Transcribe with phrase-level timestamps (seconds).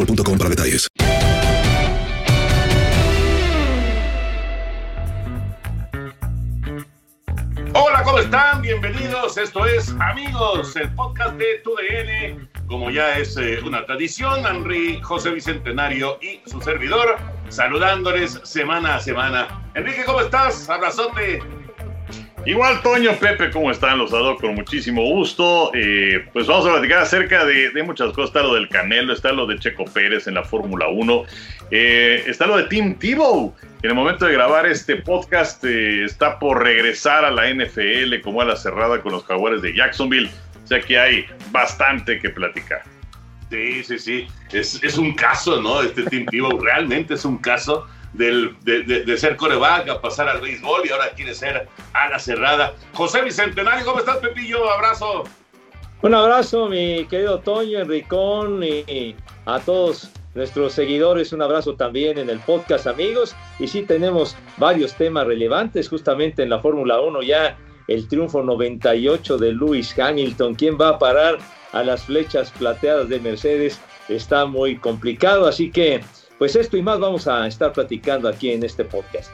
[0.00, 0.88] boostmobile.com para detalles.
[7.74, 8.62] Hola, ¿cómo están?
[8.62, 9.36] Bienvenidos.
[9.36, 12.48] Esto es Amigos, el podcast de TUDN.
[12.66, 17.16] Como ya es eh, una tradición, Henry, José Bicentenario y su servidor,
[17.48, 19.70] saludándoles semana a semana.
[19.74, 20.68] Enrique, ¿cómo estás?
[20.68, 21.42] Abrazote.
[22.46, 23.98] Igual, Toño, Pepe, ¿cómo están?
[23.98, 25.70] Los saludo con muchísimo gusto.
[25.74, 28.30] Eh, pues vamos a platicar acerca de, de, muchas cosas.
[28.30, 31.24] Está lo del Canelo, está lo de Checo Pérez en la Fórmula 1,
[31.70, 33.54] eh, está lo de Tim Tebow.
[33.82, 38.40] En el momento de grabar este podcast eh, está por regresar a la NFL como
[38.40, 40.30] a la cerrada con los jaguares de Jacksonville.
[40.64, 42.82] O sea que hay bastante que platicar.
[43.50, 44.26] Sí, sí, sí.
[44.50, 45.82] Es, es un caso, ¿no?
[45.82, 50.28] Este Tim Tebow realmente es un caso del, de, de, de, ser coreback a pasar
[50.28, 52.74] al béisbol y ahora quiere ser a la cerrada.
[52.92, 54.70] José Bicentenario, ¿cómo estás, Pepillo?
[54.70, 55.24] Abrazo.
[56.02, 61.32] Un abrazo, mi querido Toño, Enricón y a todos nuestros seguidores.
[61.32, 63.34] Un abrazo también en el podcast, amigos.
[63.58, 67.58] Y sí, tenemos varios temas relevantes justamente en la Fórmula 1 ya.
[67.88, 70.54] El triunfo 98 de Lewis Hamilton.
[70.54, 71.38] ¿Quién va a parar
[71.72, 73.80] a las flechas plateadas de Mercedes?
[74.08, 76.00] Está muy complicado, así que
[76.40, 79.30] pues esto y más vamos a estar platicando aquí en este podcast.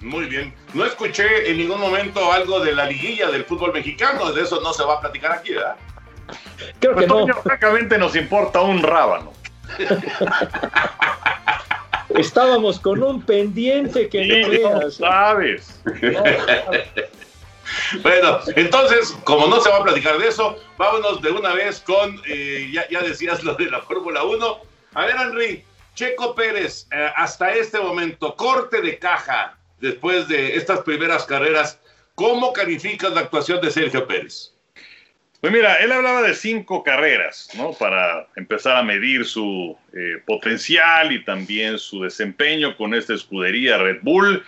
[0.00, 0.54] Muy bien.
[0.74, 4.30] No escuché en ningún momento algo de la liguilla del fútbol mexicano.
[4.30, 5.74] De eso no se va a platicar aquí, ¿verdad?
[6.78, 7.34] Creo que pues, no.
[7.42, 9.32] Francamente nos importa un rábano.
[12.10, 14.94] Estábamos con un pendiente que sí, no veas.
[14.94, 15.80] sabes.
[15.84, 16.22] No,
[18.04, 22.22] bueno, entonces, como no se va a platicar de eso, vámonos de una vez con,
[22.28, 24.58] eh, ya, ya decías lo de la Fórmula 1.
[24.94, 25.64] A ver, Henry,
[25.96, 31.80] Checo Pérez, eh, hasta este momento, corte de caja después de estas primeras carreras,
[32.14, 34.52] ¿cómo calificas la actuación de Sergio Pérez?
[35.40, 37.72] Pues mira, él hablaba de cinco carreras, ¿no?
[37.72, 44.00] Para empezar a medir su eh, potencial y también su desempeño con esta escudería Red
[44.02, 44.44] Bull.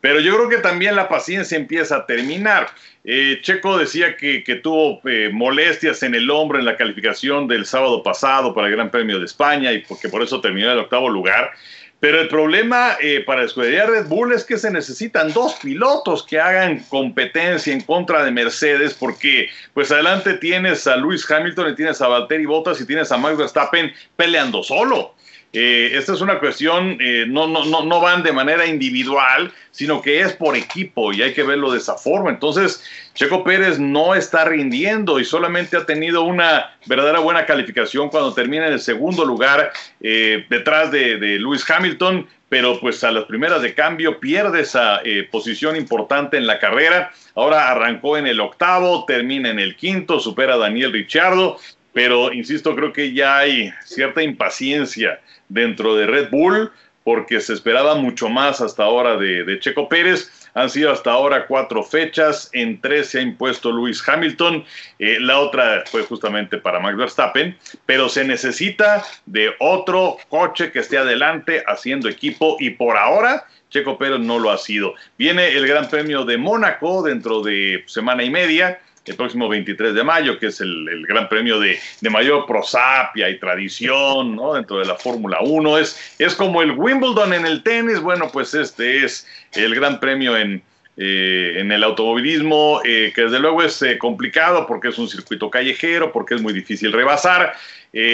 [0.00, 2.68] Pero yo creo que también la paciencia empieza a terminar.
[3.04, 8.02] Eh, Checo decía que, tuvo eh, molestias en el hombro en la calificación del sábado
[8.02, 11.08] pasado para el Gran Premio de España y porque por eso terminó en el octavo
[11.08, 11.52] lugar.
[12.00, 16.24] Pero el problema eh, para la escudería Red Bull es que se necesitan dos pilotos
[16.24, 21.76] que hagan competencia en contra de Mercedes, porque pues adelante tienes a Lewis Hamilton y
[21.76, 25.14] tienes a Valtteri Bottas y tienes a Max Verstappen peleando solo.
[25.52, 30.00] Eh, esta es una cuestión, eh, no, no, no, no van de manera individual, sino
[30.00, 32.30] que es por equipo y hay que verlo de esa forma.
[32.30, 38.32] Entonces, Checo Pérez no está rindiendo y solamente ha tenido una verdadera buena calificación cuando
[38.32, 43.24] termina en el segundo lugar eh, detrás de, de Lewis Hamilton, pero pues a las
[43.24, 47.12] primeras de cambio pierde esa eh, posición importante en la carrera.
[47.34, 51.58] Ahora arrancó en el octavo, termina en el quinto, supera a Daniel Ricciardo
[51.92, 56.70] pero insisto, creo que ya hay cierta impaciencia dentro de Red Bull
[57.04, 60.30] porque se esperaba mucho más hasta ahora de, Checo Pérez.
[60.54, 64.64] Han sido hasta ahora cuatro fechas, en tres se ha impuesto Luis Hamilton,
[64.98, 67.56] eh, la otra fue justamente para Max Verstappen,
[67.86, 73.96] pero se necesita de otro coche que esté adelante haciendo equipo y por ahora Checo
[73.96, 74.94] Pérez no lo ha sido.
[75.16, 80.04] Viene el Gran Premio de Mónaco dentro de semana y media el próximo 23 de
[80.04, 81.78] mayo, que es el, gran premio de,
[82.10, 84.54] mayor prosapia y tradición ¿no?
[84.54, 85.78] dentro de la Fórmula 1.
[85.78, 90.36] Es, es como el Wimbledon en el tenis, bueno, pues este es el gran premio
[90.36, 90.62] en,
[91.02, 95.48] eh, en el automovilismo, eh, que desde luego es eh, complicado porque es un circuito
[95.48, 97.54] callejero, porque es muy difícil rebasar,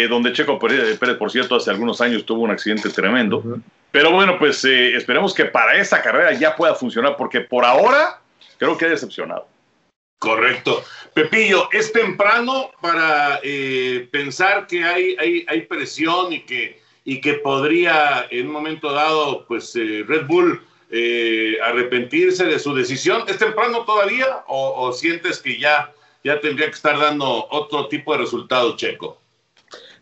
[0.08, 3.42] donde Checo Pérez, por cierto, hace algunos años tuvo un accidente tremendo.
[3.90, 8.18] Pero bueno, pues esperemos que para esta carrera ya pueda funcionar, porque por ahora
[8.56, 9.46] creo que ha decepcionado.
[10.18, 10.82] Correcto.
[11.14, 18.26] Pepillo, es temprano para eh, pensar que hay, hay, presión y que, y que podría
[18.30, 23.24] en un momento dado pues eh, Red Bull eh, arrepentirse de su decisión.
[23.28, 25.92] ¿Es temprano todavía o, sientes que ya,
[26.24, 29.20] ya tendría que estar dando otro tipo de resultado, Checo?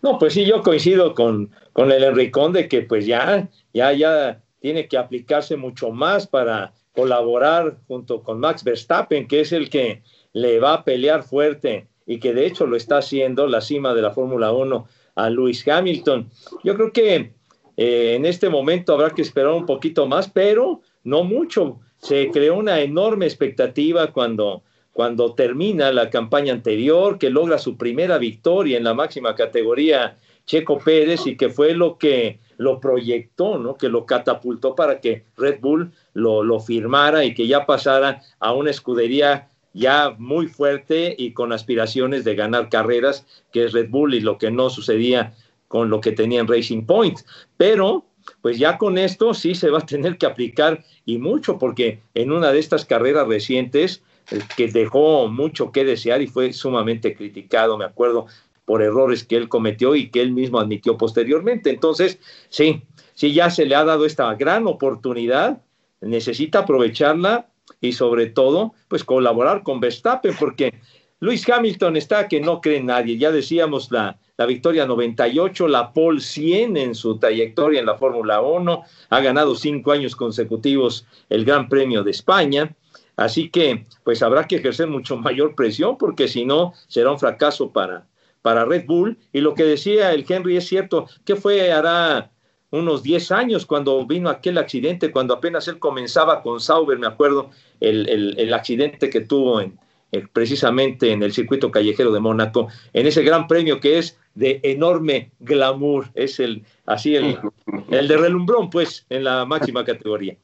[0.02, 4.42] No, pues sí, yo coincido con, con el Enricón de que pues ya, ya, ya
[4.60, 10.02] tiene que aplicarse mucho más para colaborar junto con Max Verstappen, que es el que
[10.32, 14.02] le va a pelear fuerte y que de hecho lo está haciendo la cima de
[14.02, 14.86] la Fórmula 1
[15.16, 16.30] a Lewis Hamilton.
[16.62, 17.32] Yo creo que
[17.76, 21.80] eh, en este momento habrá que esperar un poquito más, pero no mucho.
[21.98, 24.62] Se creó una enorme expectativa cuando,
[24.92, 30.78] cuando termina la campaña anterior, que logra su primera victoria en la máxima categoría Checo
[30.78, 33.76] Pérez y que fue lo que lo proyectó, ¿no?
[33.76, 38.52] que lo catapultó para que Red Bull lo, lo firmara y que ya pasara a
[38.52, 44.14] una escudería ya muy fuerte y con aspiraciones de ganar carreras, que es Red Bull
[44.14, 45.34] y lo que no sucedía
[45.68, 47.20] con lo que tenía en Racing Point.
[47.56, 48.06] Pero,
[48.40, 52.30] pues ya con esto sí se va a tener que aplicar y mucho, porque en
[52.30, 57.76] una de estas carreras recientes, eh, que dejó mucho que desear y fue sumamente criticado,
[57.76, 58.26] me acuerdo,
[58.64, 61.70] por errores que él cometió y que él mismo admitió posteriormente.
[61.70, 62.18] Entonces,
[62.48, 62.82] sí,
[63.14, 65.62] sí ya se le ha dado esta gran oportunidad,
[66.00, 67.48] necesita aprovecharla
[67.80, 70.74] y sobre todo, pues colaborar con Verstappen, porque
[71.20, 73.16] Luis Hamilton está que no cree nadie.
[73.16, 78.40] Ya decíamos la, la victoria 98, la pole 100 en su trayectoria en la Fórmula
[78.40, 82.74] 1, ha ganado cinco años consecutivos el Gran Premio de España.
[83.16, 87.72] Así que, pues habrá que ejercer mucho mayor presión, porque si no, será un fracaso
[87.72, 88.06] para,
[88.44, 89.16] para Red Bull.
[89.32, 92.30] Y lo que decía el Henry es cierto, que fue hará
[92.70, 97.50] unos 10 años cuando vino aquel accidente, cuando apenas él comenzaba con Sauber, me acuerdo,
[97.80, 98.06] el,
[98.36, 99.78] el, accidente que tuvo en,
[100.12, 104.60] eh, precisamente en el circuito callejero de Mónaco, en ese gran premio que es de
[104.62, 107.38] enorme glamour, es el así el,
[107.90, 110.36] el de relumbrón, pues, en la máxima categoría.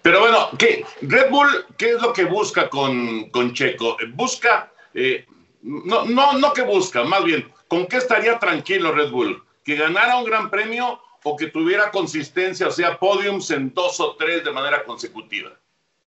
[0.00, 0.84] Pero bueno, ¿qué?
[1.02, 1.48] Red Bull,
[1.78, 3.96] ¿qué es lo que busca con, con Checo?
[4.14, 5.24] Busca eh,
[5.62, 9.42] no, no, no que busca, más bien, ¿con qué estaría tranquilo Red Bull?
[9.64, 14.16] ¿Que ganara un gran premio o que tuviera consistencia, o sea, podiums en dos o
[14.16, 15.52] tres de manera consecutiva?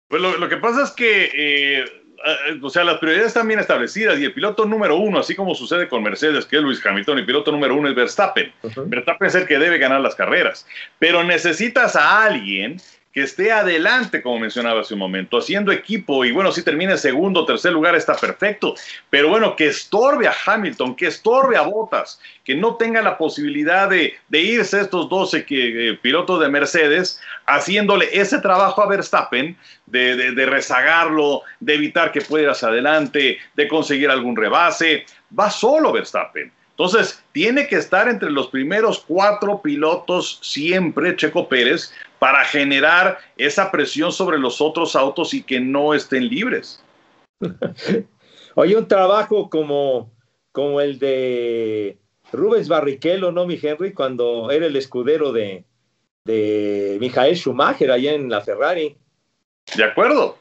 [0.08, 1.86] Pues lo, que pasa es que, eh,
[2.62, 5.90] o sea, las prioridades están bien establecidas y el piloto número uno, así como sucede
[5.90, 8.54] con Mercedes, que es Luis Hamilton, el piloto número uno es Verstappen.
[8.86, 10.66] Verstappen es el que debe ganar las carreras,
[11.00, 12.80] pero necesitas a alguien
[13.14, 16.26] que esté adelante, como mencionaba hace un momento, haciendo equipo.
[16.26, 18.74] Y bueno, si termina segundo o tercer lugar está perfecto,
[19.12, 23.88] pero bueno, que estorbe a Hamilton, que estorbe a Bottas, que no tenga la posibilidad
[23.88, 29.56] de, irse estos 12 que, eh, pilotos de Mercedes haciéndole ese trabajo a Verstappen
[29.86, 35.06] de, de rezagarlo, de evitar que pueda ir hacia adelante, de conseguir algún rebase,
[35.38, 36.52] va solo Verstappen.
[36.78, 43.70] Entonces, tiene que estar entre los primeros cuatro pilotos siempre, Checo Pérez, para generar esa
[43.70, 46.84] presión sobre los otros autos y que no estén libres.
[48.56, 50.12] Oye, un trabajo como,
[50.52, 51.98] como el de
[52.32, 53.94] Rubens Barrichello, ¿no, mi Henry?
[53.94, 55.66] Cuando era el escudero de,
[56.26, 58.98] de Michael Schumacher allá en la Ferrari.
[59.76, 60.38] De acuerdo.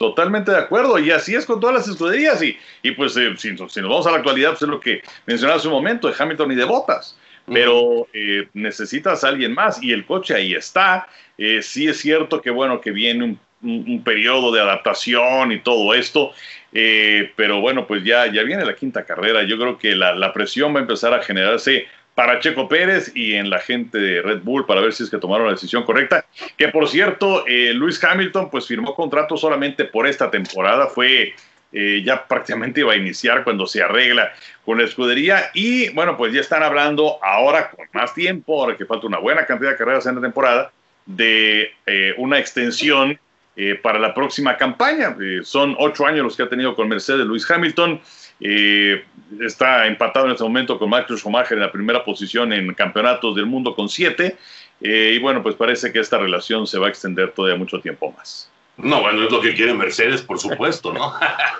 [0.00, 2.42] Totalmente de acuerdo, y así es con todas las escuderías.
[2.42, 5.58] Y, y pues, eh, si, nos vamos a la actualidad, pues es lo que mencionaba
[5.58, 7.18] hace un momento de Hamilton y de Bottas.
[7.44, 11.06] Pero eh, necesitas a alguien más, y el coche ahí está.
[11.36, 16.32] Eh, sí es cierto que, bueno, que viene un, periodo de adaptación y todo esto,
[16.72, 19.42] pero bueno, pues ya, ya viene la quinta carrera.
[19.42, 23.34] Yo creo que la, la presión va a empezar a generarse para Checo Pérez y
[23.34, 26.24] en la gente de Red Bull para ver si es que tomaron la decisión correcta.
[26.56, 31.34] Que por cierto, eh, Luis Hamilton pues firmó contrato solamente por esta temporada, fue
[31.72, 34.32] eh, ya prácticamente iba a iniciar cuando se arregla
[34.64, 38.86] con la escudería y bueno, pues ya están hablando ahora con más tiempo, ahora que
[38.86, 40.72] falta una buena cantidad de carreras en la temporada,
[41.06, 43.18] de eh, una extensión
[43.56, 45.16] eh, para la próxima campaña.
[45.42, 48.00] son ocho años los que ha tenido con Mercedes Luis Hamilton.
[48.40, 53.46] Está empatado en este momento con Michael Schumacher en la primera posición en campeonatos del
[53.46, 54.36] mundo con siete.
[54.80, 58.50] y bueno, pues parece que esta relación se va a extender todavía mucho tiempo más.
[58.82, 61.14] No, bueno, es lo que quiere Mercedes, por supuesto, ¿no?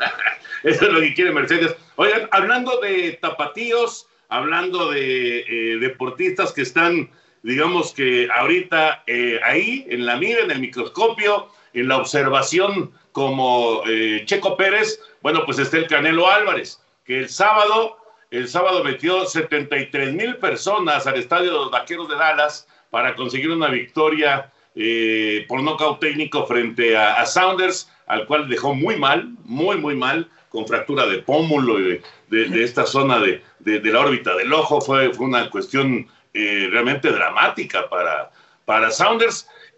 [0.63, 1.75] Eso es lo que quiere Mercedes.
[1.97, 7.11] Oigan, hablando de tapatíos, hablando de eh, deportistas que están,
[7.43, 13.83] digamos que ahorita eh, ahí, en la mira, en el microscopio, en la observación como
[13.87, 17.99] eh, Checo Pérez, bueno, pues está el Canelo Álvarez, que el sábado,
[18.31, 23.51] el sábado metió 73 mil personas al estadio de los Vaqueros de Dallas para conseguir
[23.51, 29.77] una victoria eh, por nocaut técnico frente a, Sounders, al cual dejó muy mal, muy,
[29.77, 34.81] muy mal, con fractura de pómulo y de, esta zona de, la órbita del ojo.
[34.81, 38.31] Fue, fue una cuestión eh, realmente dramática para,
[38.65, 38.89] para.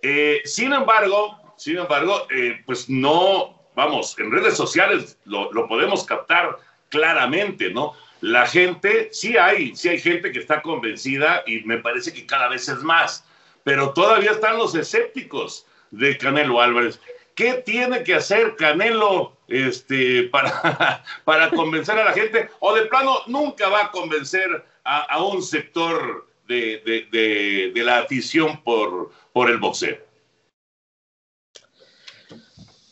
[0.02, 2.26] Eh, sin embargo, sin embargo,
[2.66, 7.94] pues no, vamos, en redes sociales lo, podemos captar claramente, ¿no?
[8.20, 12.48] La gente, sí hay, sí hay gente que está convencida y me parece que cada
[12.48, 13.24] vez es más
[13.64, 17.00] pero todavía están los escépticos de Canelo Álvarez.
[17.34, 22.48] ¿Qué tiene que hacer Canelo este, para, para convencer a la gente?
[22.60, 29.48] O de plano nunca va a convencer a, un sector de, la afición por, por
[29.48, 29.98] el boxeo.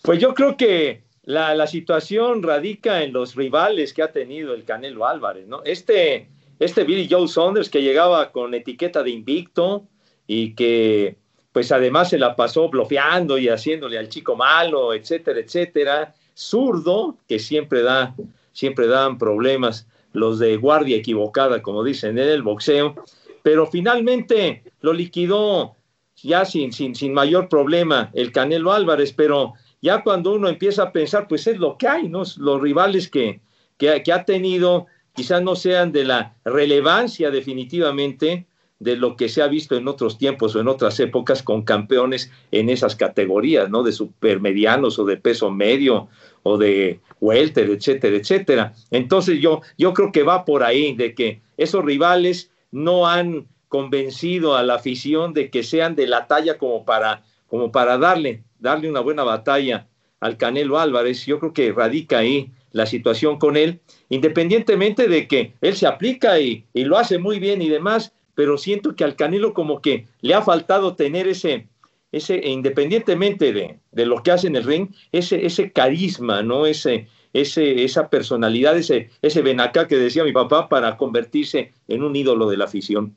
[0.03, 4.65] Pues yo creo que la, la, situación radica en los rivales que ha tenido el
[4.65, 5.63] Canelo Álvarez, ¿no?
[5.65, 6.29] Este,
[6.59, 9.87] este Billy Joe Saunders que llegaba con etiqueta de invicto,
[10.33, 11.17] y que
[11.51, 17.41] pues además se la pasó bloqueando y haciéndole al chico malo, etcétera, etcétera, zurdo, que
[17.41, 18.15] siempre da,
[18.53, 22.95] siempre dan problemas los de guardia equivocada, como dicen en el boxeo,
[23.43, 25.75] pero finalmente lo liquidó
[26.15, 30.93] ya sin, sin, sin mayor problema el Canelo Álvarez, pero ya cuando uno empieza a
[30.93, 32.23] pensar, pues es lo que hay, ¿no?
[32.37, 33.41] Los rivales que,
[33.79, 38.47] que, ha tenido quizás no sean de la relevancia definitivamente,
[38.79, 42.31] de lo que se ha visto en otros tiempos o en otras épocas con campeones
[42.51, 43.83] en esas categorías, ¿no?
[43.83, 46.09] De supermedianos o de peso medio
[46.43, 48.73] o de welter, etcétera, etcétera.
[48.91, 54.57] Entonces yo, yo creo que va por ahí, de que esos rivales no han convencido
[54.57, 58.89] a la afición de que sean de la talla como para, como para darle, darle
[58.89, 59.89] una buena batalla
[60.21, 61.27] al Canelo Álvarez.
[61.27, 66.39] Yo creo que radica ahí la situación con él, independientemente de que él se aplica
[66.39, 70.35] y, lo hace muy bien y demás, pero siento que al Canelo como que le
[70.35, 71.69] ha faltado tener ese,
[72.13, 76.67] ese independientemente de, de lo que hace en el ring, ese, ese carisma, ¿no?
[76.67, 82.15] Ese, ese, esa personalidad, ese, ese benacá que decía mi papá para convertirse en un
[82.17, 83.17] ídolo de la afición.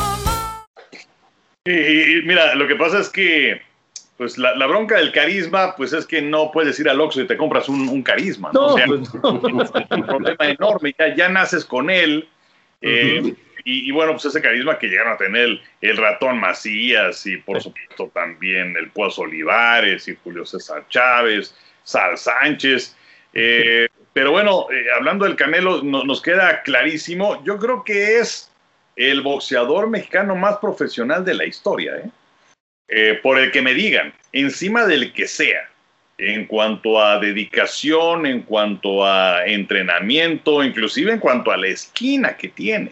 [1.65, 3.61] Y, mira, lo que pasa es que
[4.17, 7.27] pues la, la, bronca del carisma, pues es que no puedes ir al Oxxo y
[7.27, 8.61] te compras un, un carisma, ¿no?
[8.61, 9.63] No, o sea, pues no.
[9.75, 12.27] es un problema enorme, ya, ya naces con él.
[12.81, 17.25] eh, y, y bueno, pues ese carisma que llegaron a tener el, el ratón Macías
[17.27, 22.95] y por supuesto también el Pozo Olivares y Julio César Chávez, Sal Sánchez.
[23.33, 27.43] eh, pero bueno, eh, hablando del Canelo, no- nos queda clarísimo.
[27.45, 28.50] Yo creo que es
[29.09, 32.09] el boxeador mexicano más profesional de la historia, ¿eh?
[32.93, 35.69] Eh, por el que me digan, encima del que sea,
[36.21, 42.49] en cuanto a dedicación, en cuanto a entrenamiento, inclusive en cuanto a la esquina que
[42.49, 42.91] tiene.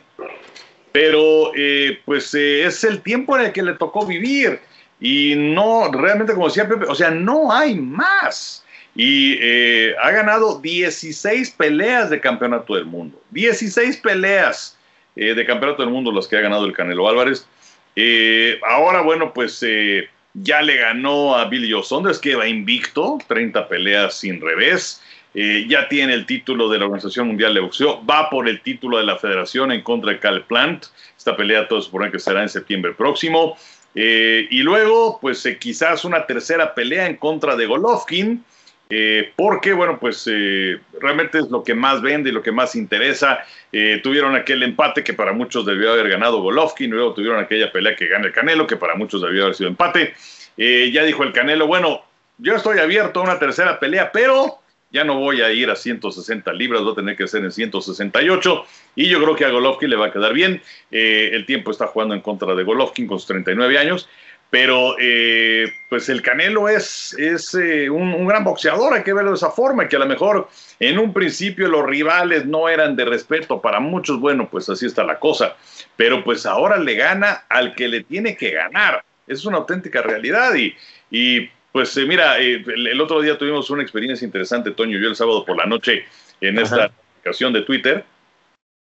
[0.91, 4.59] Pero eh, pues eh, es el tiempo en el que le tocó vivir
[4.99, 8.65] y no, realmente como decía Pepe, o sea, no hay más.
[8.95, 13.21] Y eh, ha ganado 16 peleas de campeonato del mundo.
[13.29, 14.75] 16 peleas
[15.15, 17.47] eh, de campeonato del mundo las que ha ganado el Canelo Álvarez.
[17.95, 23.17] Eh, ahora, bueno, pues eh, ya le ganó a Billy Joe Saunders, que va invicto,
[23.27, 25.01] 30 peleas sin revés.
[25.33, 28.03] Ya tiene el título de la Organización Mundial de Boxeo.
[28.03, 30.87] Va por el título de la Federación en contra de Cal Plant.
[31.15, 33.55] Esta pelea todos suponen que será en septiembre próximo.
[33.93, 38.43] Y luego, pues quizás una tercera pelea en contra de Golovkin.
[38.91, 42.75] Eh, porque, bueno, pues eh, realmente es lo que más vende y lo que más
[42.75, 43.45] interesa.
[43.71, 47.95] Eh, tuvieron aquel empate que para muchos debió haber ganado Golovkin, luego tuvieron aquella pelea
[47.95, 50.15] que gana el Canelo, que para muchos debió haber sido empate.
[50.57, 52.01] Ya dijo el Canelo, bueno,
[52.39, 54.57] yo estoy abierto a una tercera pelea, pero
[54.91, 58.65] ya no voy a ir a 160 libras, va a tener que ser en 168.
[58.95, 60.61] Y yo creo que a Golovkin le va a quedar bien.
[60.89, 64.09] El tiempo está jugando en contra de Golovkin con sus 39 años.
[64.51, 69.29] Pero eh, pues el Canelo es, es eh, un, un, gran boxeador, hay que verlo
[69.29, 73.05] de esa forma, que a lo mejor en un principio los rivales no eran de
[73.05, 75.55] respeto para muchos, bueno, pues así está la cosa,
[75.95, 80.55] pero pues ahora le gana al que le tiene que ganar, es una auténtica realidad
[80.55, 80.75] y,
[81.11, 85.09] y pues eh, mira, el, el, otro día tuvimos una experiencia interesante, Toño y yo
[85.09, 86.05] el sábado por la noche
[86.41, 88.03] en esta aplicación de Twitter,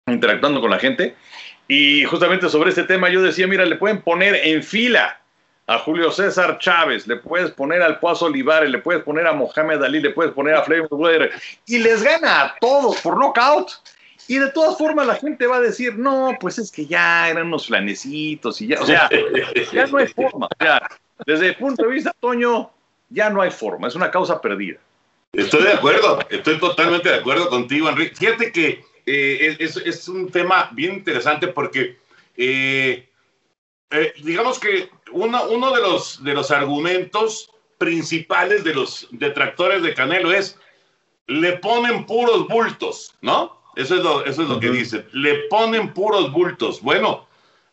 [0.07, 1.15] interactuando con la gente,
[1.67, 5.19] y justamente sobre este tema yo decía, mira, le pueden poner en fila
[5.67, 9.83] a Julio César Chávez, le puedes poner al Pozo Olivares, le puedes poner a Mohamed
[9.83, 11.31] Ali, le puedes poner a Floyd Mayweather
[11.65, 13.71] y les gana a todos por knockout.
[14.29, 17.47] Y de todas formas la gente va a decir, no, pues es que ya eran
[17.47, 19.09] unos flanecitos y ya, o sea,
[19.71, 20.49] ya no hay forma.
[21.25, 22.69] Desde el punto de vista, Toño,
[23.09, 24.79] ya no hay forma, es una causa perdida.
[25.33, 28.15] Estoy de acuerdo, estoy totalmente de acuerdo contigo, Enrique.
[28.15, 31.97] Fíjate que eh, es, es, un tema bien interesante porque,
[32.35, 33.07] eh,
[33.91, 39.93] eh, digamos que uno, uno de, los, de los argumentos principales de los detractores de
[39.93, 40.59] Canelo es,
[41.27, 43.61] le ponen puros bultos, ¿no?
[43.75, 44.61] Eso es lo, eso es lo uh -huh.
[44.61, 46.81] que dicen, le ponen puros bultos.
[46.81, 47.27] Bueno,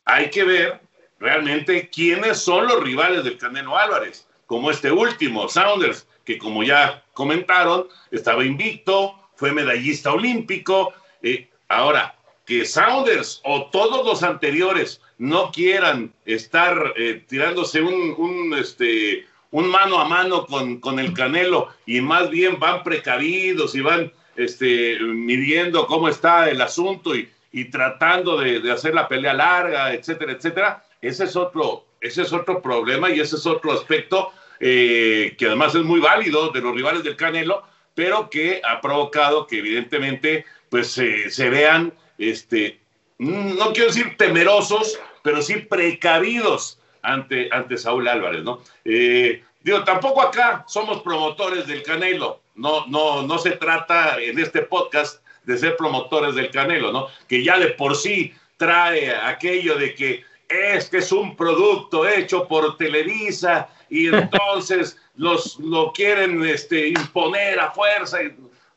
[0.04, 0.80] hay que ver
[1.18, 7.02] realmente quiénes son los rivales del Canelo Álvarez, como este último, Saunders, que como ya
[7.14, 10.92] comentaron, estaba invicto, fue medallista olímpico.
[11.22, 18.54] Eh, ahora, que Saunders o todos los anteriores no quieran estar eh, tirándose un, un,
[18.54, 23.80] este, un mano a mano con, con, el Canelo y más bien van precavidos y
[23.80, 29.34] van este, midiendo cómo está el asunto y, y tratando de, de, hacer la pelea
[29.34, 34.32] larga, etcétera, etcétera, ese es otro, ese es otro problema y ese es otro aspecto
[34.60, 37.62] eh, que además es muy válido de los rivales del Canelo,
[37.94, 42.80] pero que ha provocado que evidentemente pues se vean, este,
[43.18, 48.60] no quiero decir temerosos, pero sí precavidos ante, ante Saúl Álvarez, ¿no?
[48.84, 54.62] Eh, digo, tampoco acá somos promotores del Canelo, no, no, no se trata en este
[54.62, 57.08] podcast de ser promotores del Canelo, ¿no?
[57.28, 62.76] Que ya de por sí trae aquello de que este es un producto hecho por
[62.76, 68.18] Televisa y entonces los lo quieren este, imponer a fuerza.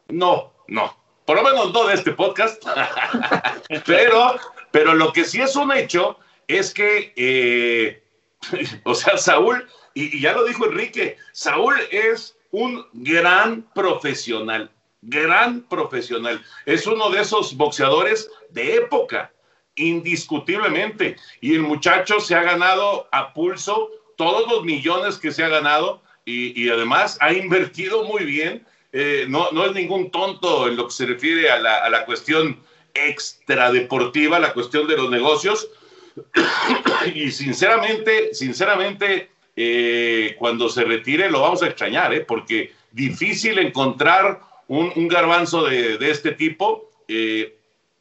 [0.09, 0.95] No, no.
[1.27, 2.63] Por lo menos no de este podcast.
[3.85, 4.37] pero,
[4.71, 8.01] pero lo que sí es un hecho es que, eh,
[8.85, 16.41] o sea, Saúl, y, ya lo dijo Enrique, Saúl es un gran profesional, gran profesional.
[16.65, 19.33] Es uno de esos boxeadores de época,
[19.75, 21.17] indiscutiblemente.
[21.41, 26.01] Y el muchacho se ha ganado a pulso todos los millones que se ha ganado
[26.23, 28.65] y, y además ha invertido muy bien.
[28.93, 32.61] Eh, no, no, es ningún tonto en lo que se refiere a la, cuestión
[32.93, 35.69] extradeportiva, la cuestión de los negocios.
[37.13, 42.21] y sinceramente, sinceramente, eh, cuando se retire lo vamos a extrañar, ¿eh?
[42.21, 46.89] porque difícil encontrar un, garbanzo de, este tipo.
[47.07, 47.55] Eh,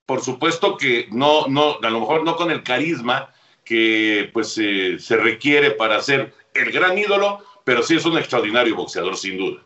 [0.05, 3.33] por supuesto que no, no, a lo mejor no con el carisma
[3.65, 9.17] que pues se requiere para ser el gran ídolo, pero sí es un extraordinario boxeador,
[9.17, 9.66] sin duda.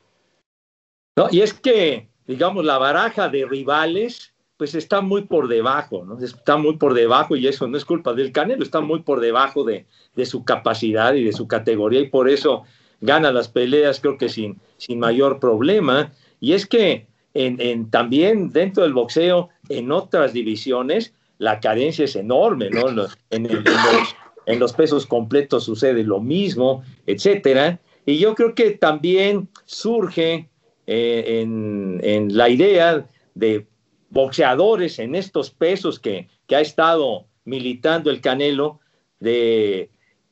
[1.16, 6.18] No, y es que, digamos, la baraja de rivales, pues está muy por debajo, ¿no?
[6.18, 9.64] Está muy por debajo y eso no es culpa del Canelo, está muy por debajo
[9.64, 12.64] de, de su capacidad y de su categoría y por eso
[13.00, 16.12] gana las peleas, creo que sin, sin mayor problema.
[16.40, 22.16] Y es que en, en, también dentro del boxeo, en otras divisiones, la carencia es
[22.16, 22.88] enorme, ¿no?
[22.90, 27.80] En, los, en, los, pesos completos sucede lo mismo, etcétera.
[28.04, 30.49] Y yo creo que también surge
[30.92, 33.64] eh, en, la idea de
[34.08, 38.80] boxeadores en estos pesos que, que ha estado militando el Canelo,
[39.20, 39.88] de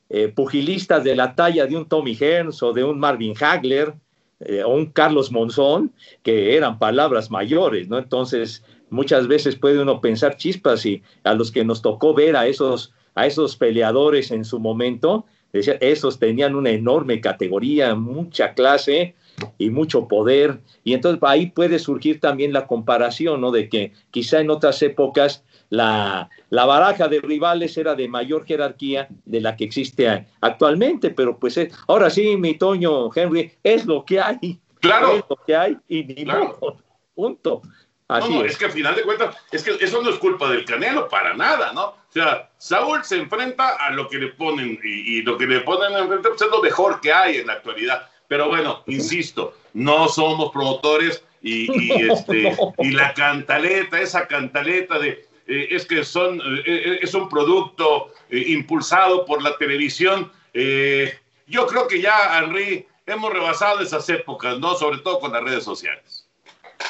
[0.09, 3.93] eh, pugilistas de la talla de un Tommy Hearns o de un Marvin Hagler
[4.41, 5.93] eh, o un Carlos Monzón,
[6.23, 7.97] que eran palabras mayores, ¿no?
[7.97, 12.47] Entonces, muchas veces puede uno pensar chispas y a los que nos tocó ver a
[12.47, 19.15] esos, a esos peleadores en su momento, decía, esos tenían una enorme categoría, mucha clase
[19.57, 23.51] y mucho poder, y entonces ahí puede surgir también la comparación, ¿no?
[23.51, 29.07] De que quizá en otras épocas la, la, baraja de rivales era de mayor jerarquía
[29.25, 34.03] de la que existe actualmente, pero pues eh, ahora sí, mi Toño Henry, es lo
[34.03, 34.59] que hay.
[34.79, 35.13] Claro.
[35.13, 36.77] Es lo que hay y ni modo,
[37.13, 37.61] punto.
[38.07, 38.53] Así no, no, es.
[38.53, 41.35] es que al final de cuentas, es que eso no es culpa del Canelo para
[41.35, 41.85] nada, ¿no?
[41.85, 45.59] O sea, Saúl se enfrenta a lo que le ponen y, y lo que le
[45.61, 48.09] ponen enfrente pues, es lo mejor que hay en la actualidad.
[48.29, 55.27] Pero bueno, insisto, no somos promotores y, y este, y la cantaleta, esa cantaleta de
[55.49, 60.31] eh, es que son, eh, es un producto eh, impulsado por la televisión.
[60.53, 64.75] yo creo que ya, Henry, hemos rebasado esas épocas, ¿no?
[64.75, 66.27] Sobre todo con las redes sociales.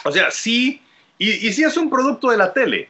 [0.04, 0.82] O sea, sí,
[1.18, 2.90] y, y sí es un producto de la tele.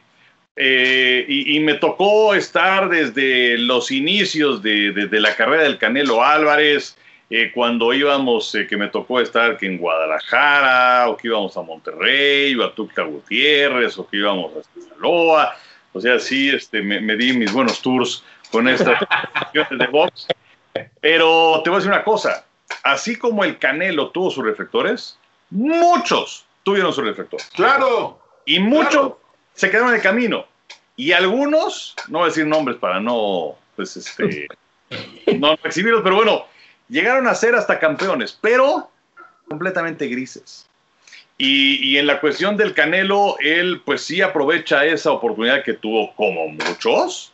[0.56, 6.22] Y, y, me tocó estar desde los inicios de, de, de la carrera del Canelo
[6.22, 6.98] Álvarez,
[7.30, 11.62] eh, cuando íbamos, eh, que me tocó estar que en Guadalajara, o que íbamos a
[11.62, 15.56] Monterrey, o a Tuxtla Gutiérrez, o que íbamos a Sinaloa.
[15.92, 18.98] O sea, sí, este, me, me di mis buenos tours con estas
[19.70, 20.26] de box.
[21.00, 22.44] Pero te voy a decir una cosa,
[22.82, 25.16] así como el Canelo tuvo sus reflectores,
[25.50, 27.48] muchos tuvieron sus reflectores.
[27.54, 28.20] Claro.
[28.44, 29.20] Y muchos claro.
[29.54, 30.46] se quedaron en el camino.
[30.96, 34.48] Y algunos, no voy a decir nombres para no, pues, este,
[35.38, 36.44] no exhibirlos, pero bueno,
[36.90, 38.90] llegaron a ser hasta campeones, pero
[39.48, 40.66] completamente grises.
[41.42, 46.48] Y, en la cuestión del Canelo, él pues sí aprovecha esa oportunidad que tuvo como
[46.48, 47.32] muchos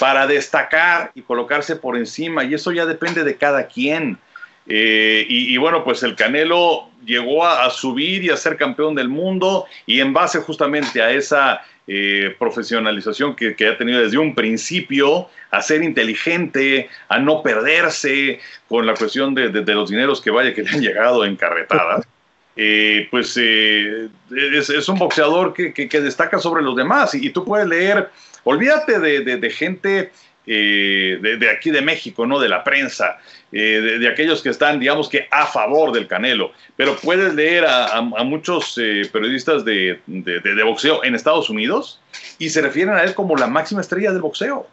[0.00, 2.42] para destacar y colocarse por encima.
[2.44, 4.18] Y eso ya depende de cada quien.
[4.66, 8.94] Eh, y, y, bueno, pues el Canelo llegó a, a, subir y a ser campeón
[8.94, 14.16] del mundo y en base justamente a esa eh, profesionalización que, que, ha tenido desde
[14.16, 19.90] un principio, a ser inteligente, a no perderse con la cuestión de, de, de los
[19.90, 22.06] dineros que vaya que le han llegado en carretadas.
[22.56, 27.30] Eh, pues es, es, un boxeador que, que, que, destaca sobre los demás y, y
[27.30, 28.10] tú puedes leer,
[28.44, 30.12] olvídate de, de gente
[30.46, 32.38] eh, de, aquí de México, ¿no?
[32.38, 33.18] De la prensa,
[33.50, 36.52] eh, de, aquellos que están, digamos que a favor del Canelo.
[36.76, 42.00] Pero puedes leer a muchos eh, periodistas de, de, boxeo en Estados Unidos
[42.38, 44.66] y se refieren a él como la máxima estrella del boxeo.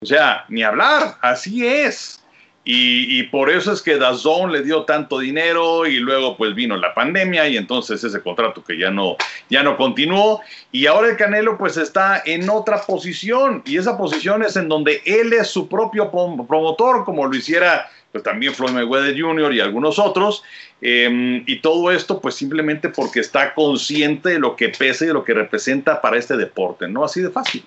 [0.00, 2.21] O sea, ni hablar, así es.
[2.64, 6.94] Y, por eso es que Dazón le dio tanto dinero y luego pues vino la
[6.94, 9.16] pandemia y entonces ese contrato que ya no,
[9.50, 14.44] ya no continuó y ahora el Canelo pues está en otra posición y esa posición
[14.44, 19.20] es en donde él es su propio promotor como lo hiciera pues también Floyd Mayweather
[19.20, 19.52] Jr.
[19.54, 20.44] y algunos otros
[20.80, 25.14] eh, y todo esto pues simplemente porque está consciente de lo que pesa y de
[25.14, 27.04] lo que representa para este deporte, ¿no?
[27.04, 27.64] Así de fácil.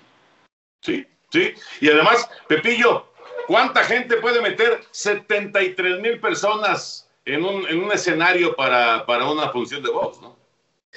[0.82, 1.52] Sí, sí.
[1.80, 3.08] Y además, Pepillo,
[3.46, 9.50] ¿Cuánta gente puede meter 73 mil personas en un, en un escenario para, para, una
[9.50, 10.20] función de voz?
[10.20, 10.36] ¿no?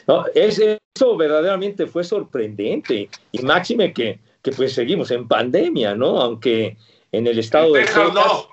[0.07, 3.09] No, eso verdaderamente fue sorprendente.
[3.31, 6.19] Y máxime que, que pues seguimos en pandemia, ¿no?
[6.19, 6.77] Aunque
[7.11, 8.05] en el estado en de Texas.
[8.05, 8.49] Texas no.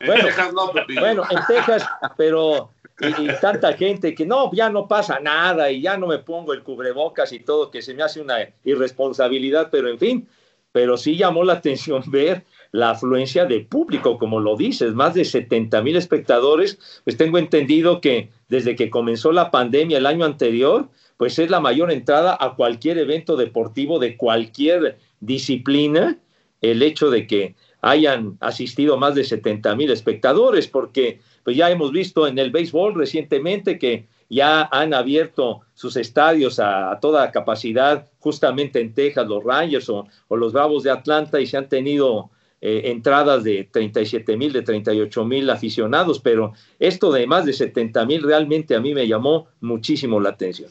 [0.00, 4.70] En bueno, Texas no, bueno, en Texas, pero y, y, tanta gente que no, ya
[4.70, 8.02] no pasa nada y ya no me pongo el cubrebocas y todo, que se me
[8.02, 10.28] hace una irresponsabilidad, pero en fin,
[10.72, 15.24] pero sí llamó la atención ver la afluencia de público, como lo dices, más de
[15.24, 20.88] 70 mil espectadores, pues tengo entendido que desde que comenzó la pandemia el año anterior,
[21.16, 26.18] pues es la mayor entrada a cualquier evento deportivo de cualquier disciplina,
[26.60, 31.90] el hecho de que hayan asistido más de 70 mil espectadores, porque pues ya hemos
[31.90, 38.80] visto en el béisbol recientemente que ya han abierto sus estadios a, toda capacidad, justamente
[38.80, 42.30] en Texas, los Rangers o, o, los Bravos de Atlanta, y se han tenido
[42.62, 48.04] eh, entradas de 37 mil, de 38 mil aficionados, pero esto de más de 70
[48.04, 50.70] mil realmente a mí me llamó muchísimo la atención.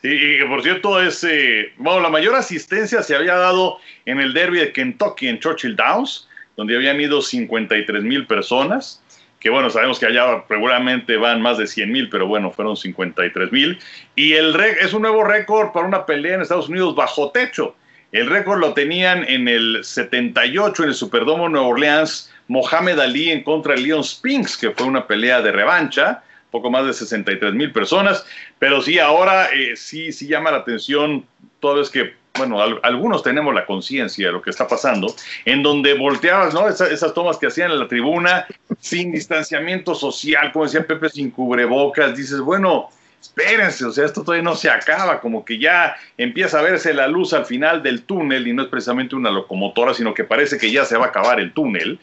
[0.00, 4.20] Sí, y que por cierto es, eh, bueno, la mayor asistencia se había dado en
[4.20, 9.02] el derby de Kentucky en Churchill Downs, donde habían ido 53 mil personas,
[9.40, 13.52] que bueno, sabemos que allá regularmente van más de 100 mil, pero bueno, fueron 53
[13.52, 13.78] mil.
[14.16, 17.76] Y el es un nuevo récord para una pelea en Estados Unidos bajo techo.
[18.12, 23.42] El récord lo tenían en el 78 en el Superdomo Nueva Orleans, Mohamed Ali en
[23.42, 27.70] contra de Leon Spinks, que fue una pelea de revancha, poco más de 63 mil
[27.70, 28.24] personas.
[28.58, 31.26] Pero sí, ahora eh, sí, sí llama la atención,
[31.60, 35.12] toda vez que bueno, algunos tenemos la conciencia de lo que está pasando,
[35.44, 36.68] en donde volteabas, ¿no?
[36.68, 38.46] esas tomas que hacían en la tribuna,
[38.78, 44.42] sin distanciamiento social, como decía Pepe, sin cubrebocas, dices, bueno, espérense, o sea, esto todavía
[44.42, 48.46] no se acaba, como que ya empieza a verse la luz al final del túnel
[48.46, 51.40] y no es precisamente una locomotora, sino que parece que ya se va a acabar
[51.40, 51.98] el túnel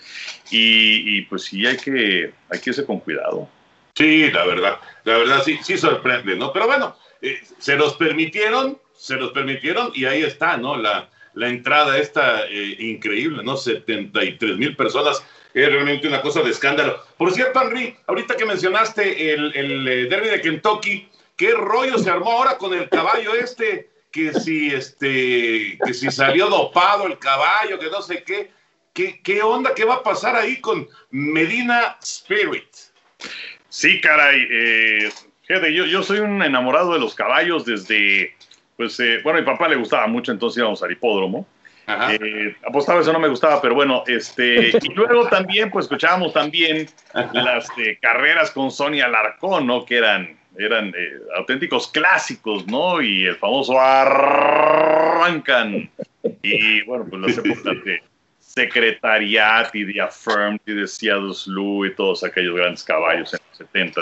[0.51, 3.47] y, pues sí hay que, hay irse con cuidado.
[3.93, 6.51] Sí, la verdad, la verdad sí, sí sorprende, ¿no?
[6.51, 10.75] Pero bueno, eh, se los permitieron, se los permitieron y ahí está, ¿no?
[10.75, 13.55] La, la entrada esta eh, increíble, ¿no?
[13.55, 15.23] 73 mil personas
[15.55, 17.01] es realmente una cosa de escándalo.
[17.17, 22.09] Por cierto, Henry, ahorita que mencionaste el, el eh, derby de Kentucky, ¿qué rollo se
[22.09, 23.89] armó ahora con el caballo este?
[24.11, 28.51] Que si, este, que si salió dopado el caballo, que no sé qué.
[28.93, 29.73] ¿Qué, qué onda?
[29.73, 32.69] ¿Qué va a pasar ahí con Medina Spirit?
[33.69, 34.47] Sí, caray.
[34.49, 35.09] Eh,
[35.47, 38.35] yo, yo soy un enamorado de los caballos desde,
[38.77, 41.45] pues, eh, bueno, a mi papá le gustaba mucho, entonces íbamos al hipódromo.
[41.87, 46.87] Eh, apostaba eso no me gustaba, pero bueno, este, y luego también, pues escuchábamos también
[47.33, 49.85] las eh, carreras con Sonia Alarcón, ¿no?
[49.85, 53.01] Que eran, eran eh, auténticos clásicos, ¿no?
[53.01, 54.89] Y el famoso arrancan.
[56.41, 58.01] Y bueno, pues las épocas de
[58.39, 63.57] Secretariat y de Affirmed y de Seattle Slew y todos aquellos grandes caballos en los
[63.57, 64.01] 70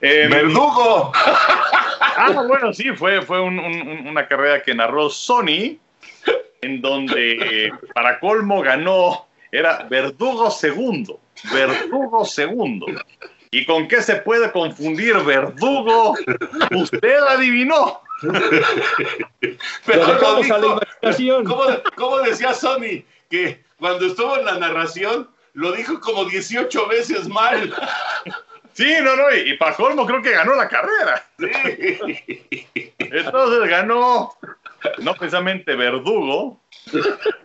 [0.00, 1.12] eh, ¡Verdugo!
[2.00, 5.76] ah, bueno, sí, fue, fue una carrera que narró Sony
[6.60, 11.20] en donde para colmo ganó, era Verdugo segundo,
[11.52, 12.86] Verdugo segundo.
[13.50, 16.14] ¿Y con qué se puede confundir Verdugo?
[16.70, 18.00] Usted adivinó.
[19.86, 20.18] Pero
[21.96, 23.04] ¿cómo, decía Sony?
[23.30, 27.74] Que cuando estuvo en la narración lo dijo como 18 veces mal.
[28.74, 31.26] Sí, no, no, y, y para colmo creo que ganó la carrera.
[32.98, 34.34] Entonces ganó
[34.98, 36.60] no precisamente verdugo.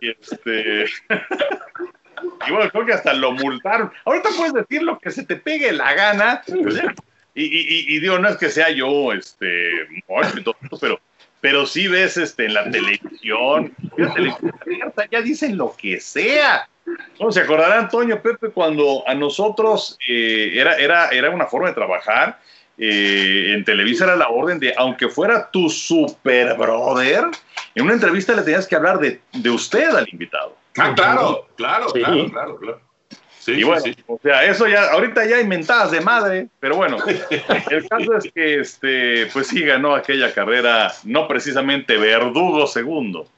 [0.00, 0.84] Y, este,
[2.46, 3.92] y bueno, creo que hasta lo multaron.
[4.04, 6.42] Ahorita puedes decir lo que se te pegue la gana.
[7.34, 9.70] Y, digo, no es que sea yo, este,
[10.80, 11.00] pero,
[11.40, 13.74] pero sí ves este, en la televisión,
[15.10, 16.68] ya dicen lo que sea.
[17.18, 21.74] No, se acordará Antonio Pepe cuando a nosotros eh, era, era, era una forma de
[21.74, 22.38] trabajar
[22.78, 27.26] eh, en Televisa era la orden de, aunque fuera tu super brother,
[27.74, 30.56] en una entrevista le tenías que hablar de, de usted al invitado.
[30.78, 32.80] Ah, claro, claro, claro, claro, claro.
[33.38, 36.96] Sí, y bueno, o sea, eso ya, ahorita ya inventadas de madre, pero bueno,
[37.70, 43.28] el caso es que, este, pues sí ganó aquella carrera, no precisamente Verdugo segundo.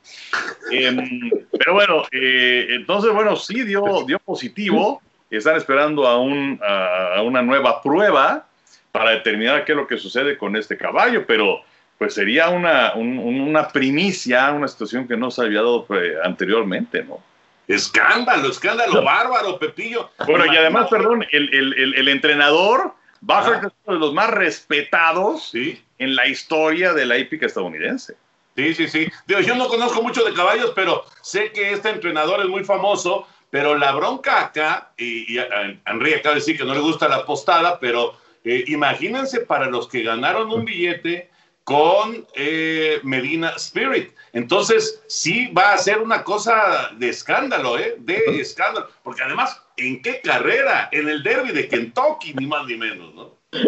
[0.70, 7.20] Em, pero bueno, eh, entonces, bueno, sí dio, dio positivo, están esperando a, un, a
[7.22, 8.46] una nueva prueba,
[8.96, 11.60] para determinar qué es lo que sucede con este caballo, pero
[11.98, 17.20] pues sería una, una primicia, una situación que no se había dado eh, anteriormente, ¿no?
[17.68, 20.08] Escándalo, escándalo bárbaro, Pepillo.
[20.26, 22.94] Bueno, y además, perdón, el, el, el, entrenador
[23.28, 28.16] va a ser uno de los más respetados en la historia de la hípica estadounidense.
[28.56, 29.12] Sí, sí, sí.
[29.26, 33.76] yo no conozco mucho de caballos, pero sé que este entrenador es muy famoso, pero
[33.76, 35.38] la bronca acá, y, y
[35.84, 39.88] Henry acaba de decir que no le gusta la postada, pero eh, imagínense para los
[39.88, 41.28] que ganaron un billete
[41.64, 44.12] con eh, Medina Spirit.
[44.32, 47.96] Entonces, sí va a ser una cosa de escándalo, ¿eh?
[47.98, 48.88] De escándalo.
[49.02, 50.88] Porque además, ¿en qué carrera?
[50.92, 53.34] En el derby de Kentucky, ni más ni menos, ¿no?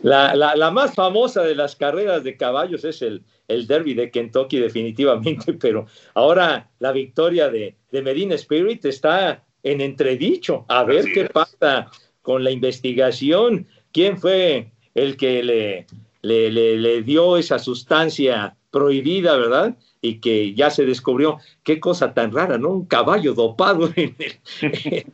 [0.00, 5.52] La, más famosa de las carreras de caballos es el, el derby de Kentucky, definitivamente,
[5.60, 10.64] pero ahora la victoria de, de Medina Spirit está en entredicho.
[10.68, 11.90] A ver qué pasa
[12.28, 15.86] con la investigación, quién fue el que le,
[16.20, 19.74] le, dio esa sustancia prohibida, ¿verdad?
[20.02, 22.68] Y que ya se descubrió, qué cosa tan rara, ¿no?
[22.68, 25.06] Un caballo dopado en el...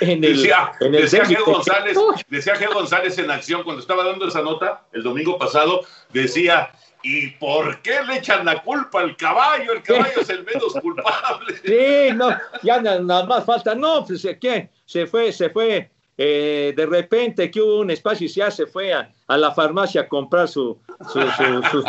[0.00, 1.44] En el, decía, en decía, G.
[1.44, 1.96] González,
[2.28, 2.74] decía G.
[2.74, 6.72] González en acción cuando estaba dando esa nota el domingo pasado, decía
[7.04, 9.74] ¿Y por qué le echan la culpa al caballo?
[9.74, 11.54] El caballo es el menos culpable.
[11.64, 13.76] Sí, no, ya nada más falta.
[13.76, 14.70] No, pues ¿qué?
[14.84, 15.90] Se fue, se fue.
[16.20, 20.08] Eh, de repente que hubo un espacio y ya se fue a, la farmacia a
[20.08, 20.76] comprar su,
[21.12, 21.84] su,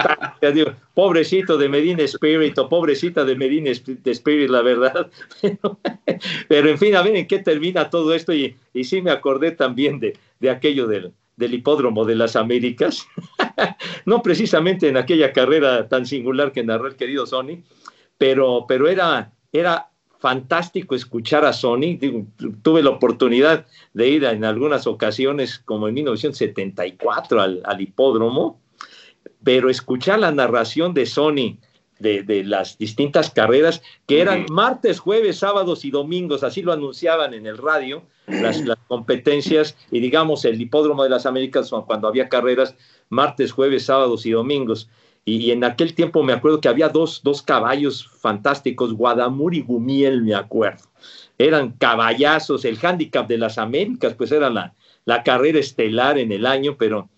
[0.93, 5.09] pobrecito de Medina Spirit o pobrecita de Medina Spirit, la verdad.
[6.47, 8.31] Pero, en fin, a ver en qué termina todo esto.
[8.31, 13.07] Y, y sí me acordé también de, de aquello del, del hipódromo de las Américas,
[14.05, 17.63] no precisamente en aquella carrera tan singular que narró el querido Sony,
[18.17, 19.88] pero, pero era, era
[20.19, 21.97] fantástico escuchar a Sony.
[22.61, 28.59] tuve la oportunidad de ir en algunas ocasiones, como en 1974, al, al hipódromo,
[29.43, 31.57] pero escuchar la narración de Sony
[31.99, 37.45] de, las distintas carreras, que eran martes, jueves, sábados y domingos, así lo anunciaban en
[37.45, 42.75] el radio, las, competencias, y digamos el hipódromo de las Américas, cuando había carreras,
[43.09, 44.89] martes, jueves, sábados y domingos.
[45.29, 50.23] Y, en aquel tiempo me acuerdo que había dos, dos caballos fantásticos, Guadamur y Gumiel,
[50.23, 50.85] me acuerdo.
[51.37, 54.73] Eran caballazos, el handicap de las Américas, pues era la,
[55.05, 57.09] la carrera estelar en el año, pero,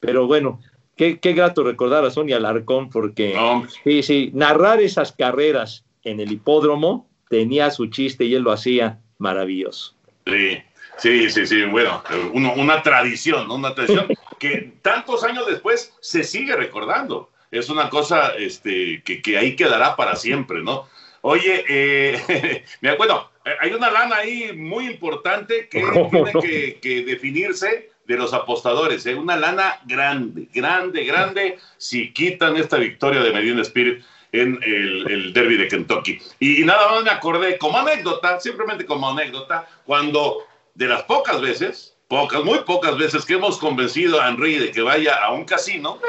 [0.00, 0.60] pero bueno,
[0.98, 3.38] Qué, qué grato recordar a Sonia Alarcón, porque
[3.84, 8.98] sí, sí, narrar esas carreras en el hipódromo tenía su chiste y él lo hacía
[9.18, 9.94] maravilloso.
[10.26, 10.58] Sí,
[10.96, 12.02] sí, sí, sí, bueno,
[12.32, 14.08] una tradición, una tradición
[14.40, 17.30] que tantos años después se sigue recordando.
[17.50, 20.88] Es una cosa este, que, que ahí quedará para siempre, ¿no?
[21.22, 22.64] Oye, eh,
[22.98, 23.30] bueno,
[23.60, 29.14] hay una lana ahí muy importante que tiene que, que definirse de los apostadores, ¿eh?
[29.14, 35.58] una lana grande, grande, grande, si quitan esta victoria de Medina Spirit en el, derby
[35.58, 36.18] de Kentucky.
[36.40, 40.38] Y, nada más me acordé, como anécdota, simplemente como anécdota, cuando
[40.74, 44.80] de las pocas veces, pocas, muy pocas veces que hemos convencido a Henry de que
[44.80, 46.00] vaya a un casino,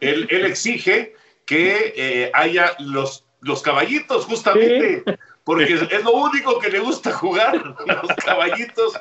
[0.00, 1.14] él, exige
[1.46, 5.04] que eh, haya los, los caballitos, justamente,
[5.44, 8.94] porque es lo único que le gusta jugar, los caballitos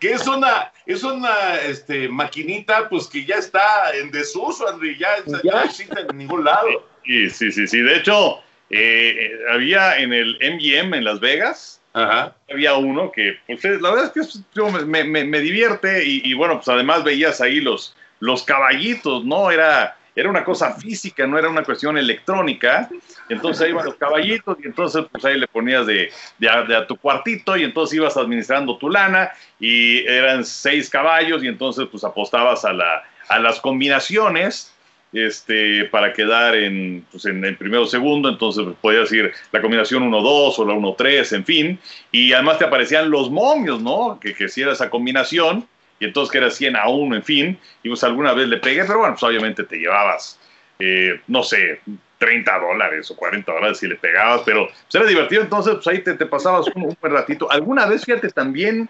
[0.00, 5.08] que es una, es una este, maquinita pues que ya está en desuso, André, ya,
[5.26, 6.66] no existe en ningún lado.
[7.04, 7.80] Sí, sí, sí, sí.
[7.80, 8.38] De hecho,
[8.70, 14.42] eh, había en el MGM en Las Vegas, había uno que, pues, la verdad es
[14.52, 19.50] que me, divierte y, bueno, pues además veías ahí los, los caballitos, ¿no?
[19.50, 22.88] Era era una cosa física, no era una cuestión electrónica.
[23.28, 26.10] Entonces ahí iban los caballitos y entonces pues ahí le ponías de,
[26.48, 31.86] a, tu cuartito y entonces ibas administrando tu lana y eran seis caballos y entonces
[31.90, 34.74] pues apostabas a, la, a las combinaciones
[35.12, 39.60] este, para quedar en, pues, en el primero o segundo, entonces pues, podías ir la
[39.60, 41.78] combinación 1-2 o la 1-3, en fin,
[42.12, 44.18] y además te aparecían los momios, ¿no?
[44.20, 45.66] Que, que si era esa combinación,
[45.98, 48.84] y entonces que era 100 a 1, en fin, y pues alguna vez le pegué,
[48.84, 50.38] pero bueno, pues obviamente te llevabas,
[50.78, 51.80] eh, no sé,
[52.18, 56.02] 30 dólares o 40 dólares si le pegabas, pero pues era divertido, entonces pues ahí
[56.02, 57.50] te, te pasabas un, un, ratito.
[57.50, 58.88] Alguna vez, fíjate, también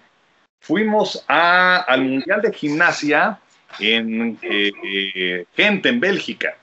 [0.61, 3.39] fuimos a, al Mundial de Gimnasia
[3.79, 6.57] en eh, eh, Gente, en Bélgica,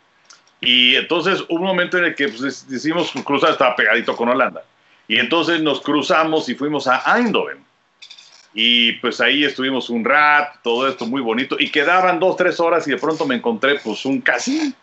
[0.59, 4.63] y entonces un momento en el que pues, decimos cruzar, estaba pegadito con Holanda,
[5.07, 7.65] y entonces nos cruzamos y fuimos a Eindhoven.
[8.53, 11.57] Y pues ahí estuvimos un rato, todo esto muy bonito.
[11.59, 14.73] Y quedaban dos, tres horas y de pronto me encontré pues un casino.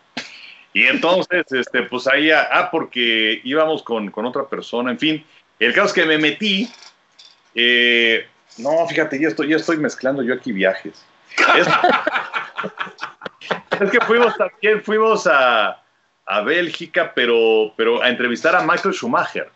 [0.73, 5.25] Y entonces, este, pues ahí, ah, porque íbamos con, con otra persona, en fin.
[5.59, 6.69] El caso es que me metí.
[7.53, 8.25] Eh,
[8.57, 11.05] no, fíjate, ya estoy, ya estoy mezclando yo aquí viajes.
[13.79, 15.83] Es, que fuimos también, fuimos a,
[16.25, 19.49] a Bélgica, pero, pero a entrevistar a Michael Schumacher.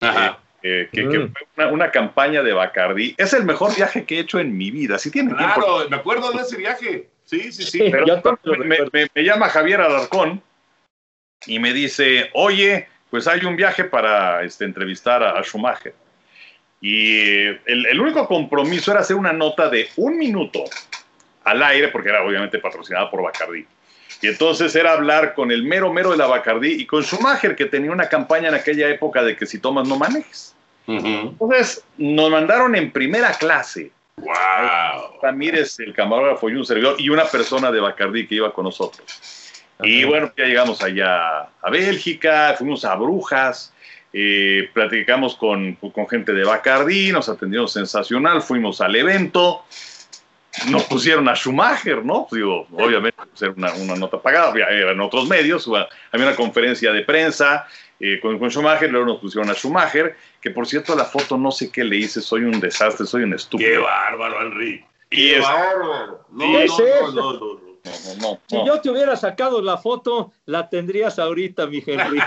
[0.00, 0.38] Ajá.
[0.62, 1.32] Eh, que, mm.
[1.54, 3.14] fue una, campaña de Bacardi.
[3.16, 4.98] Es el mejor viaje que he hecho en mi vida.
[4.98, 7.08] Si tienen claro, me acuerdo de ese viaje.
[7.24, 7.92] Sí, sí, sí.
[7.92, 10.42] me, llama Javier Alarcón
[11.46, 15.94] y me dice, oye, pues hay un viaje para este, entrevistar a, Schumacher.
[16.80, 20.64] Y eh, el, el, único compromiso era hacer una nota de un minuto
[21.50, 23.66] al aire, porque era obviamente patrocinada por Bacardi.
[24.20, 27.66] Y entonces era hablar con el mero mero de la Bacardí y con Schumacher, que
[27.66, 30.54] tenía una campaña en aquella época de que si tomas no manejes.
[30.86, 33.90] Entonces nos mandaron en primera clase.
[34.16, 35.20] ¡Wow!
[35.22, 39.52] Ramírez, el camarógrafo y un servidor, y una persona de Bacardí que iba con nosotros.
[39.82, 43.72] Y bueno, ya llegamos allá a Bélgica, fuimos a Brujas,
[44.12, 49.62] eh, platicamos con, con gente de Bacardí, nos atendieron sensacional, fuimos al evento
[50.70, 52.26] nos pusieron a Schumacher, ¿no?
[52.28, 55.68] Pues digo, obviamente, pues era una, una, nota pagada, eran otros medios,
[56.12, 57.66] había una conferencia de prensa
[58.00, 61.50] eh, con, con, Schumacher, luego nos pusieron a Schumacher, que por cierto la foto no
[61.50, 63.70] sé qué le hice, soy un desastre, soy un estúpido.
[63.70, 64.84] ¡Qué bárbaro, Henry!
[65.10, 66.24] ¡Qué bárbaro!
[66.30, 67.67] No, no, no, no, no,
[68.46, 72.20] Si yo te hubiera sacado la foto, la tendrías ahorita, mi Henry.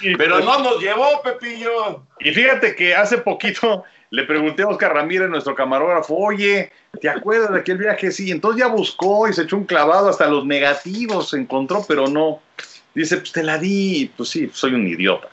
[0.18, 2.04] Pero no nos llevó, Pepillo.
[2.20, 7.52] Y fíjate que hace poquito le pregunté a Oscar Ramírez, nuestro camarógrafo, oye, ¿te acuerdas
[7.52, 8.10] de aquel viaje?
[8.10, 12.06] Sí, entonces ya buscó y se echó un clavado, hasta los negativos se encontró, pero
[12.08, 12.40] no.
[12.94, 15.28] Dice, pues te la di, pues sí, soy un idiota.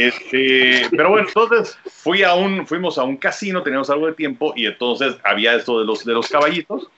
[0.00, 4.52] Este, pero bueno, entonces fui a un, fuimos a un casino, teníamos algo de tiempo
[4.56, 6.88] y entonces había esto de los, de los caballitos.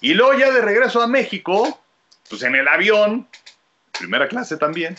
[0.00, 1.80] Y luego ya de regreso a México,
[2.28, 3.28] pues en el avión,
[3.98, 4.96] primera clase también,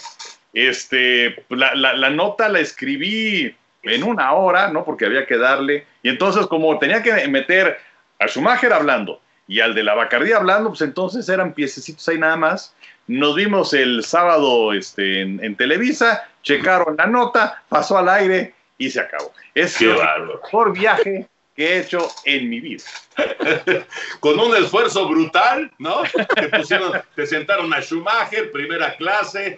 [0.54, 4.84] este, la, la, la nota la escribí en una hora, ¿no?
[4.84, 5.86] Porque había que darle.
[6.04, 7.80] Y entonces, como tenía que meter
[8.20, 12.36] a Schumacher hablando y al de la Bacardía hablando, pues entonces eran piececitos ahí nada
[12.36, 12.76] más.
[13.08, 18.90] Nos vimos el sábado este, en, en Televisa, checaron la nota, pasó al aire y
[18.90, 19.34] se acabó.
[19.56, 22.84] Es Qué el mejor viaje que he hecho en mi vida.
[24.20, 26.04] Con un esfuerzo brutal, ¿no?
[26.36, 29.58] Te pusieron, te sentaron a Schumacher, primera clase.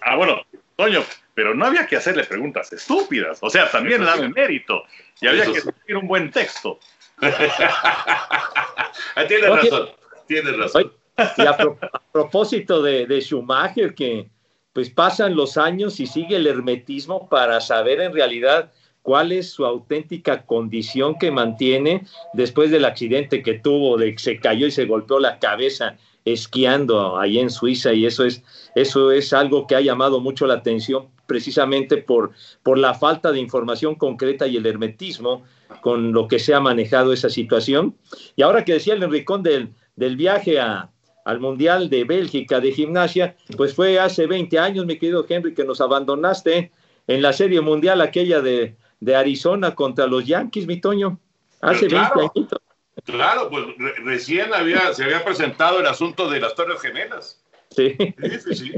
[0.00, 0.42] Ah, bueno,
[0.76, 1.02] Toño,
[1.34, 3.38] pero no había que hacerle preguntas estúpidas.
[3.40, 4.84] O sea, también le daba mérito.
[5.20, 5.68] Y había Eso que sí.
[5.68, 6.78] escribir un buen texto.
[9.16, 9.90] Ah, Tienes razón,
[10.26, 10.92] tienes razón.
[11.36, 14.28] Y a, pro- a propósito de, de Schumacher, que
[14.72, 19.64] pues pasan los años y sigue el hermetismo para saber en realidad cuál es su
[19.64, 24.86] auténtica condición que mantiene después del accidente que tuvo, de que se cayó y se
[24.86, 28.42] golpeó la cabeza esquiando ahí en Suiza y eso es,
[28.74, 33.40] eso es algo que ha llamado mucho la atención precisamente por, por la falta de
[33.40, 35.44] información concreta y el hermetismo
[35.82, 37.94] con lo que se ha manejado esa situación.
[38.36, 40.90] Y ahora que decía el Enricón del, del viaje a,
[41.24, 45.64] al Mundial de Bélgica de gimnasia, pues fue hace 20 años, mi querido Henry, que
[45.64, 46.70] nos abandonaste
[47.06, 51.18] en la Serie Mundial aquella de, de Arizona contra los Yankees, mi Toño.
[51.60, 52.14] Hace claro.
[52.16, 52.60] 20 añitos.
[53.04, 57.42] Claro, pues re- recién había, se había presentado el asunto de las Torres Gemelas.
[57.70, 57.96] Sí.
[57.98, 58.72] Sí, sí, sí.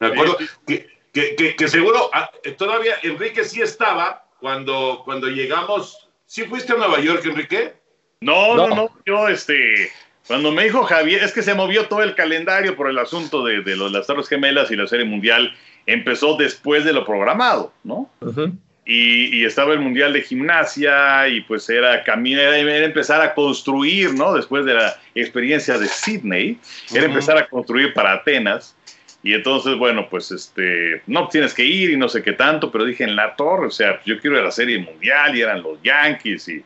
[0.00, 0.36] Me acuerdo
[0.66, 6.08] que, que, que- que seguro ah, todavía Enrique sí estaba cuando, cuando llegamos.
[6.26, 7.74] ¿Sí fuiste a Nueva York, Enrique?
[8.22, 8.74] No, no, No.
[8.74, 9.90] no, yo este,
[10.26, 13.62] cuando me dijo Javier, es que se movió todo el calendario por el asunto de,
[13.62, 15.54] de los, las Torres Gemelas y la Serie Mundial,
[15.86, 18.08] empezó después de lo programado, ¿no?
[18.20, 18.52] Ujú.
[18.84, 23.32] Y, y estaba el Mundial de Gimnasia y pues era, cami- era, era empezar a
[23.34, 24.34] construir, ¿no?
[24.34, 26.58] Después de la experiencia de Sydney,
[26.90, 27.12] era Ujú.
[27.12, 28.76] empezar a construir para Atenas.
[29.24, 32.84] Y entonces, bueno, pues este, no tienes que ir y no sé qué tanto, pero
[32.84, 35.62] dije en la torre, o sea, yo quiero ir a la Serie Mundial y eran
[35.62, 36.64] los Yankees y,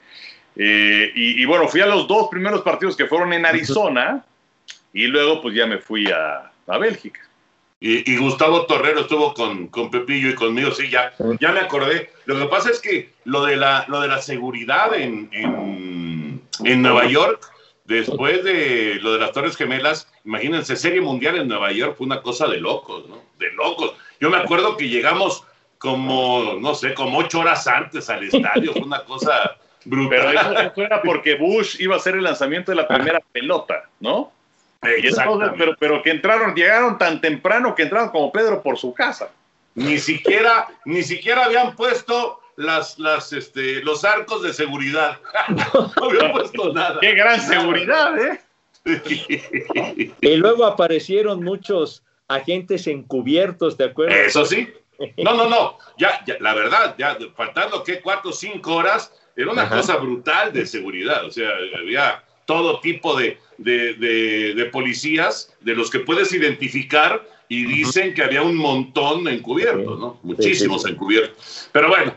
[0.56, 4.24] eh, y, y bueno, fui a los dos primeros partidos que fueron en Arizona
[4.92, 7.20] y luego pues ya me fui a, a Bélgica.
[7.78, 12.10] Y, y Gustavo Torrero estuvo con, con Pepillo y conmigo, sí, ya, ya me acordé.
[12.24, 16.82] Lo que pasa es que lo de la, lo de la seguridad en, en, en
[16.82, 17.46] Nueva York,
[17.84, 22.22] después de lo de las Torres Gemelas, imagínense, Serie Mundial en Nueva York fue una
[22.22, 23.22] cosa de locos, ¿no?
[23.38, 23.92] De locos.
[24.20, 25.44] Yo me acuerdo que llegamos
[25.76, 29.58] como, no sé, como ocho horas antes al estadio, fue una cosa
[29.88, 30.36] Pero brutal.
[30.36, 34.32] eso, eso era porque Bush iba a hacer el lanzamiento de la primera pelota, ¿no?
[34.82, 39.30] Entonces, pero, pero que entraron, llegaron tan temprano que entraron como Pedro por su casa.
[39.74, 45.18] Ni siquiera, ni siquiera habían puesto las, las, este, los arcos de seguridad.
[45.96, 46.98] no habían puesto nada.
[47.00, 48.40] ¡Qué gran seguridad, eh!
[50.20, 54.14] Y luego aparecieron muchos agentes encubiertos, ¿de acuerdo?
[54.14, 54.72] Eso sí.
[55.18, 55.78] No, no, no.
[55.98, 59.76] Ya, ya, la verdad, ya faltando que cuatro o cinco horas, era una Ajá.
[59.76, 61.24] cosa brutal de seguridad.
[61.24, 67.22] O sea, había todo tipo de, de, de- de policías de los que puedes identificar
[67.48, 70.18] y dicen que había un montón encubiertos, ¿no?
[70.22, 70.94] Muchísimos sí, sí.
[70.94, 71.68] encubiertos.
[71.72, 72.14] Pero bueno,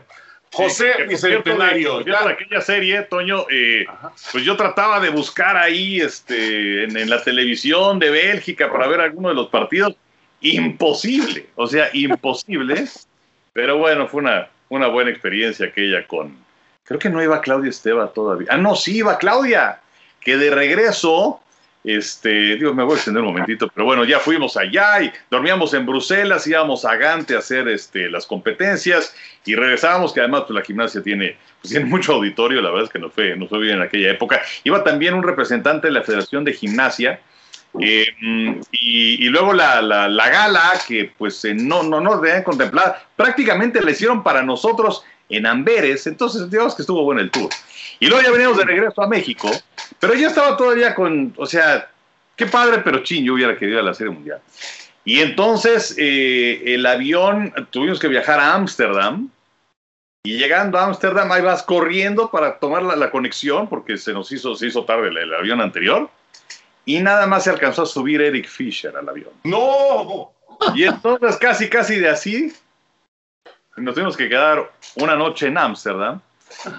[0.52, 3.84] José cierto, Bicentenario, por de aquella serie, Toño, eh,
[4.32, 9.00] pues yo trataba de buscar ahí este, en, en la televisión de Bélgica para ver
[9.00, 9.94] alguno de los partidos.
[10.40, 12.84] Imposible, o sea, imposible.
[13.52, 16.36] Pero bueno, fue una, una buena experiencia aquella con...
[16.84, 18.48] Creo que no iba Claudia Esteba todavía.
[18.50, 19.80] Ah, no, sí iba Claudia,
[20.20, 21.40] que de regreso,
[21.84, 25.72] este, digo, me voy a extender un momentito, pero bueno, ya fuimos allá y dormíamos
[25.72, 29.14] en Bruselas, íbamos a Gante a hacer este, las competencias
[29.44, 32.90] y regresábamos, que además pues, la gimnasia tiene, pues, tiene mucho auditorio, la verdad es
[32.90, 34.42] que nos fue, nos fue bien en aquella época.
[34.64, 37.20] Iba también un representante de la Federación de Gimnasia,
[37.80, 38.04] eh,
[38.72, 43.80] y, luego la, la- la gala, que pues eh, no, no nos debían contemplar, prácticamente
[43.80, 47.48] la hicieron para nosotros en Amberes, entonces digamos que estuvo bueno el tour.
[47.98, 49.50] Y luego ya veníamos de regreso a México,
[49.98, 51.88] pero yo estaba todavía con, o sea,
[52.36, 54.40] qué padre, pero chin, yo hubiera querido ir a la Serie Mundial.
[55.04, 59.30] Y entonces eh, el avión, tuvimos que viajar a Ámsterdam,
[60.22, 64.30] y llegando a Ámsterdam, ahí vas corriendo para tomar la, la conexión, porque se nos
[64.32, 66.10] hizo, se hizo tarde el, el avión anterior.
[66.84, 69.30] y nada más se alcanzó a subir Eric Fisher al avión.
[69.44, 70.32] ¡No!
[70.74, 72.52] Y entonces casi, casi de así,
[73.80, 76.20] nos tuvimos que quedar una noche en Ámsterdam.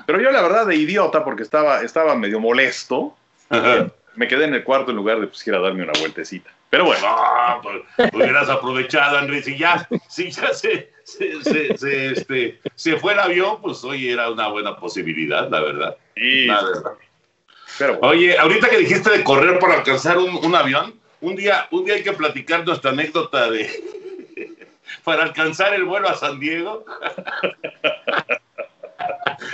[0.05, 3.15] Pero yo la verdad de idiota, porque estaba, estaba medio molesto,
[4.15, 6.51] me quedé en el cuarto en lugar de pues, ir a darme una vueltecita.
[6.69, 7.01] Pero bueno.
[7.05, 12.97] No, pues, hubieras aprovechado, Andrés, si ya, si ya se, se, se, se, este, se
[12.97, 15.97] fue el avión, pues hoy era una buena posibilidad, la verdad.
[16.15, 16.45] Sí.
[16.45, 16.91] La verdad.
[17.77, 18.07] Pero bueno.
[18.13, 21.95] Oye, ahorita que dijiste de correr para alcanzar un, un avión, un día, un día
[21.95, 23.69] hay que platicar nuestra anécdota de
[25.03, 26.85] para alcanzar el vuelo a San Diego.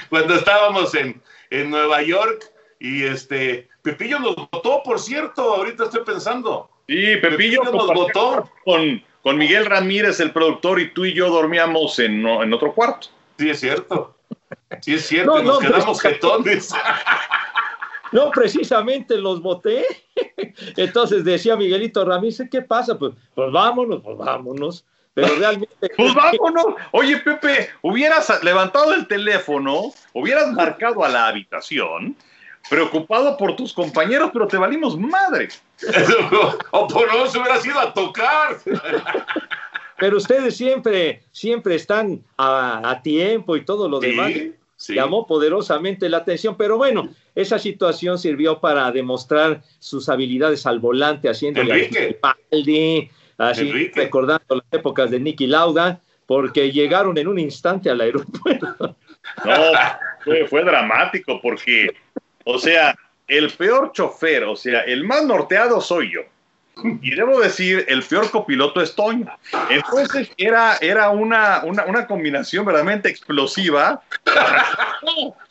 [0.09, 6.03] Cuando estábamos en, en Nueva York y este Pepillo nos votó, por cierto, ahorita estoy
[6.03, 6.69] pensando.
[6.87, 8.51] Sí, Pepillo nos compartió votó.
[8.65, 13.07] con, con Miguel Ramírez, el productor, y tú y yo dormíamos en, en otro cuarto.
[13.37, 14.15] Sí, es cierto.
[14.81, 16.73] Sí, es cierto, No, nos no, quedamos jetones.
[18.13, 19.85] No, precisamente los voté.
[20.77, 22.97] Entonces decía Miguelito Ramírez, ¿qué pasa?
[22.97, 24.85] Pues, pues vámonos, pues vámonos.
[25.17, 25.89] Pero realmente...
[25.97, 26.75] Pues vámonos.
[26.91, 32.15] Oye, Pepe, hubieras levantado el teléfono, hubieras marcado a la habitación,
[32.69, 35.49] preocupado por tus compañeros, pero te valimos madre.
[36.71, 38.57] o por lo menos hubiera ido a tocar.
[39.99, 44.31] Pero ustedes siempre, siempre están a, a tiempo y todo lo Sí, demás.
[44.75, 44.93] sí.
[44.93, 51.29] Llamó poderosamente la atención, pero bueno, esa situación sirvió para demostrar sus habilidades al volante,
[51.29, 52.19] haciéndole a Enrique.
[53.37, 54.01] Así Enrique.
[54.01, 58.95] recordando las épocas de Nicky Lauda, porque llegaron en un instante al aeropuerto.
[59.45, 59.71] No,
[60.23, 61.95] fue, fue dramático porque,
[62.43, 62.95] o sea,
[63.27, 66.21] el peor chofer, o sea, el más norteado soy yo.
[67.01, 69.27] Y debo decir, el peor copiloto es Toño.
[69.69, 74.01] Entonces era, era una, una, una combinación verdaderamente explosiva.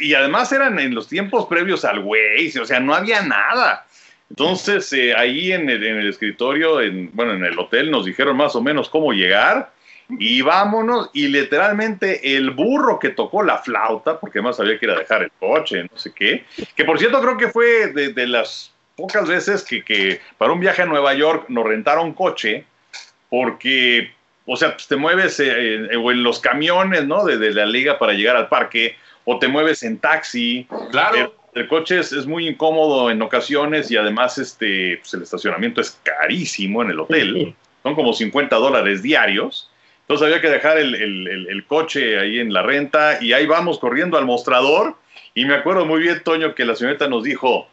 [0.00, 3.86] Y además eran en los tiempos previos al Waze, o sea, no había nada.
[4.30, 8.36] Entonces, eh, ahí en el, en el escritorio, en, bueno, en el hotel, nos dijeron
[8.36, 9.72] más o menos cómo llegar.
[10.18, 14.92] Y vámonos, y literalmente el burro que tocó la flauta, porque más sabía que ir
[14.92, 18.26] a dejar el coche, no sé qué, que por cierto creo que fue de, de
[18.26, 22.64] las pocas veces que, que para un viaje a Nueva York nos rentaron coche,
[23.28, 24.10] porque,
[24.46, 27.24] o sea, pues te mueves eh, en- o en los camiones, ¿no?
[27.24, 30.66] De, de la liga para llegar al parque, o te mueves en taxi.
[30.90, 31.34] Claro.
[31.60, 35.98] El, coche es, es muy incómodo en ocasiones y además este, pues el estacionamiento es
[36.02, 37.54] carísimo en el hotel.
[37.82, 39.70] Son como 50 dólares diarios.
[40.02, 43.46] Entonces había que dejar el, el- el- el coche ahí en la renta y ahí
[43.46, 44.96] vamos corriendo al mostrador.
[45.34, 47.68] Y me acuerdo muy bien, Toño, que la señorita nos dijo,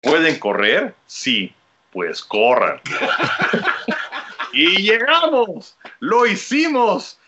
[0.00, 0.94] ¿pueden correr?
[1.06, 1.52] Sí,
[1.92, 2.80] pues corran.
[4.52, 7.18] y llegamos, lo hicimos.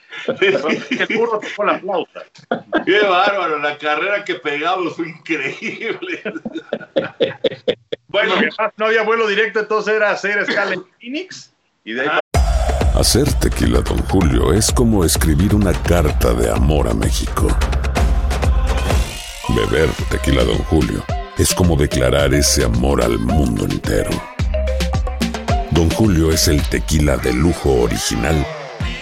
[0.40, 2.24] El burro tocó la flauta.
[2.84, 6.22] Qué bárbaro, la carrera que pegamos fue increíble.
[8.08, 8.34] Bueno,
[8.76, 11.52] no había vuelo directo, entonces era hacer escala en Phoenix
[11.84, 12.18] y de ahí
[12.94, 17.48] Hacer tequila, Don Julio, es como escribir una carta de amor a México.
[19.48, 21.02] Beber tequila, Don Julio,
[21.36, 24.12] es como declarar ese amor al mundo entero.
[25.72, 28.46] Don Julio es el tequila de lujo original,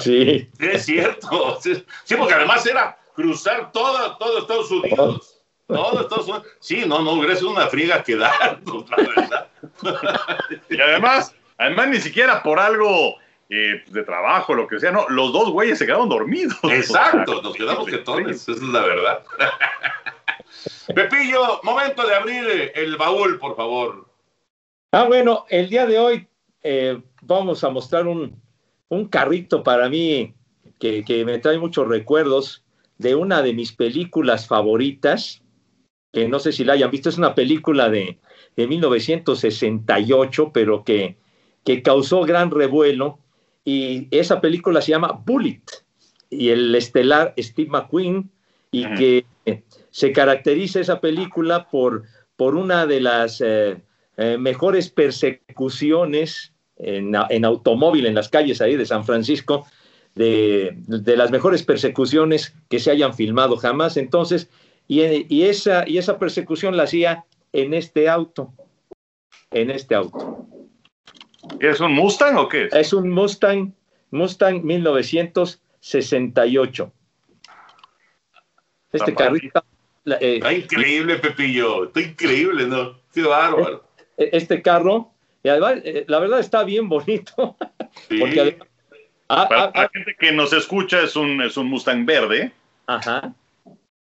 [0.00, 0.48] Sí.
[0.58, 1.58] sí, es cierto.
[1.60, 5.40] Sí, sí, porque además era cruzar todo, todo Estados Unidos.
[5.66, 9.48] Todos, todos son- Sí, no, no hubiera sido una friega que dar, la verdad.
[10.68, 13.16] Y además, además ni siquiera por algo
[13.48, 16.58] eh, de trabajo, lo que sea, no, los dos güeyes se quedaron dormidos.
[16.64, 19.22] Exacto, nos quedamos jetones, esa es la verdad.
[20.94, 24.06] Pepillo, momento de abrir eh, el baúl, por favor.
[24.92, 26.28] Ah, bueno, el día de hoy
[26.62, 28.40] eh, vamos a mostrar un,
[28.88, 30.34] un carrito para mí
[30.78, 32.64] que, que me trae muchos recuerdos
[32.98, 35.42] de una de mis películas favoritas,
[36.12, 38.18] que no sé si la hayan visto, es una película de,
[38.56, 41.16] de 1968, pero que,
[41.64, 43.18] que causó gran revuelo,
[43.64, 45.62] y esa película se llama Bullet,
[46.30, 48.30] y el estelar Steve McQueen,
[48.70, 49.24] y que
[49.90, 52.04] se caracteriza esa película por,
[52.36, 53.80] por una de las eh,
[54.16, 59.66] eh, mejores persecuciones en, en, automóvil en las calles ahí de San Francisco,
[60.14, 63.96] de, de, las mejores persecuciones que se hayan filmado jamás.
[63.96, 64.50] Entonces,
[64.86, 65.02] y,
[65.34, 68.52] y, esa, y esa persecución la hacía en este auto,
[69.50, 70.46] en este auto.
[71.60, 72.68] ¿Es un Mustang o qué?
[72.72, 73.72] Es un Mustang,
[74.10, 76.92] Mustang 1968.
[78.92, 79.64] Este carrito.
[80.20, 81.84] Eh, está increíble, Pepillo.
[81.84, 82.98] Está increíble, ¿no?
[83.12, 83.84] Qué bárbaro.
[84.16, 85.13] Este carro,
[85.44, 87.56] y además, eh, la verdad está bien bonito.
[88.08, 88.18] Sí.
[88.18, 88.68] Porque además,
[89.28, 92.50] ah, Para ah, la gente que nos escucha, es un, es un Mustang verde.
[92.86, 93.32] Ajá.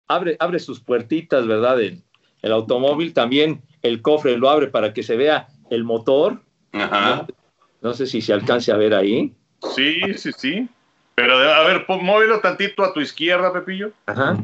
[0.07, 1.79] Abre, abre sus puertitas, ¿verdad?
[1.79, 2.01] El,
[2.41, 6.41] el, automóvil también, el cofre lo abre para que se vea el motor.
[6.71, 7.27] Ajá.
[7.27, 9.31] No, no sé si se alcance a ver ahí.
[9.75, 10.67] Sí, sí, sí.
[11.13, 13.91] Pero a ver, móvelo tantito a tu izquierda, Pepillo.
[14.07, 14.37] Ajá.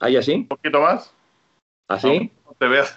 [0.00, 0.32] ¿Ahí así?
[0.32, 1.14] Un poquito más.
[1.86, 2.32] ¿Así?
[2.44, 2.96] No, no te veas.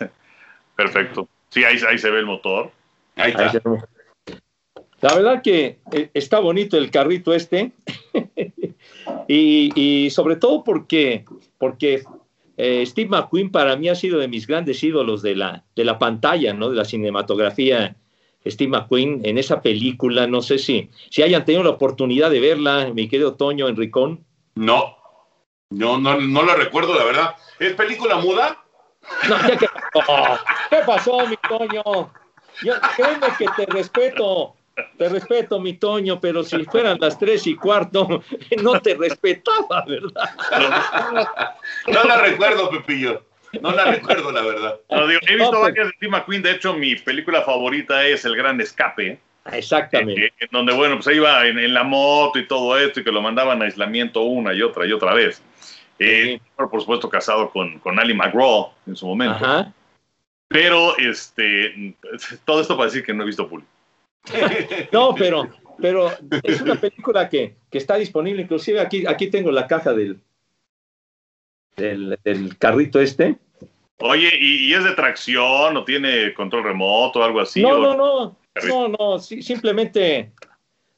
[0.75, 1.27] Perfecto.
[1.49, 2.71] Sí, ahí, ahí se ve el motor.
[3.15, 3.49] Ahí está.
[3.49, 4.39] Ahí.
[5.03, 7.73] La verdad que eh, está bonito el carrito este.
[9.27, 11.25] y, y, sobre todo porque,
[11.57, 12.03] porque
[12.55, 15.99] eh, Steve McQueen para mí ha sido de mis grandes ídolos de la, de la
[15.99, 16.69] pantalla, ¿no?
[16.69, 17.97] De la cinematografía.
[18.45, 22.91] Steve McQueen en esa película, no sé si, si hayan tenido la oportunidad de verla,
[22.93, 24.23] mi querido Toño Enricón.
[24.55, 24.95] No,
[25.69, 27.35] no, no, no la recuerdo, la verdad.
[27.59, 28.63] ¿Es película muda?
[29.27, 29.67] No, ¿qué, qué,
[30.07, 30.37] oh,
[30.69, 32.11] ¿qué pasó, mi Toño?
[32.61, 34.55] Yo, créeme que te respeto,
[34.97, 38.23] te respeto, mi Toño, pero si fueran las tres y cuarto,
[38.61, 40.29] no te respetaba, ¿verdad?
[41.87, 43.23] No la recuerdo, Pepillo.
[43.61, 44.79] No la recuerdo, la verdad.
[44.89, 46.41] No, digo, he visto No, pues- varias de Steve McQueen.
[46.41, 49.19] De hecho, mi película favorita es El Gran Escape.
[49.51, 50.25] Exactamente.
[50.27, 53.11] eh, en donde, bueno, pues iba en, en la moto y todo esto, y que
[53.11, 55.43] lo mandaban a aislamiento una y otra y otra vez.
[55.99, 59.35] Eh, por supuesto, casado con, con Ali McGraw en su momento.
[59.35, 59.71] Ajá.
[60.53, 61.95] Pero, este,
[62.45, 63.65] todo esto para decir que no he visto Puli.
[64.91, 65.49] No, pero,
[65.79, 66.11] pero
[66.43, 70.19] es una película que, que está disponible, inclusive aquí, aquí tengo la caja del,
[71.75, 73.35] del, del carrito este.
[73.97, 77.59] Oye, ¿y, y es de tracción o tiene control remoto o algo así?
[77.59, 78.37] no, no, no,
[78.67, 80.33] no, no, sí, simplemente,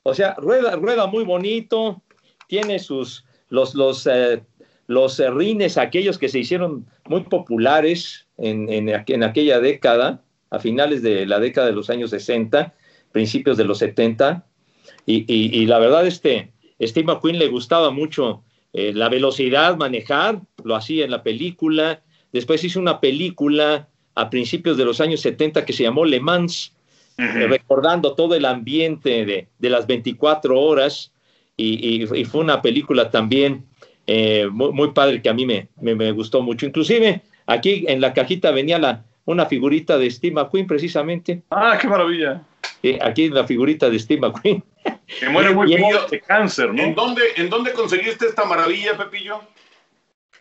[0.04, 2.04] o sea, rueda, rueda muy bonito,
[2.48, 4.44] tiene sus, los, los, eh,
[4.88, 10.60] los eh, rines, aquellos que se hicieron muy populares en, en, en aquella década, a
[10.60, 12.74] finales de la década de los años 60,
[13.12, 14.46] principios de los 70,
[15.06, 20.42] y, y, y la verdad, este, Steve McQueen le gustaba mucho eh, la velocidad, manejar,
[20.64, 22.02] lo hacía en la película,
[22.34, 26.74] después hizo una película a principios de los años 70 que se llamó Le Mans,
[27.18, 31.12] eh, recordando todo el ambiente de, de las 24 horas.
[31.58, 33.66] Y, y- y fue una película también
[34.08, 36.66] eh, muy, muy padre que a mí me, me- me gustó mucho.
[36.66, 41.42] Inclusive aquí en la cajita venía la, una figurita de Steve McQueen precisamente.
[41.50, 42.44] Ah, qué maravilla.
[42.84, 44.64] Eh, aquí la figurita de Steve McQueen.
[45.20, 46.84] Que muere muy joven de cáncer, ¿no?
[46.84, 49.42] ¿En dónde, ¿En dónde conseguiste esta maravilla, Pepillo?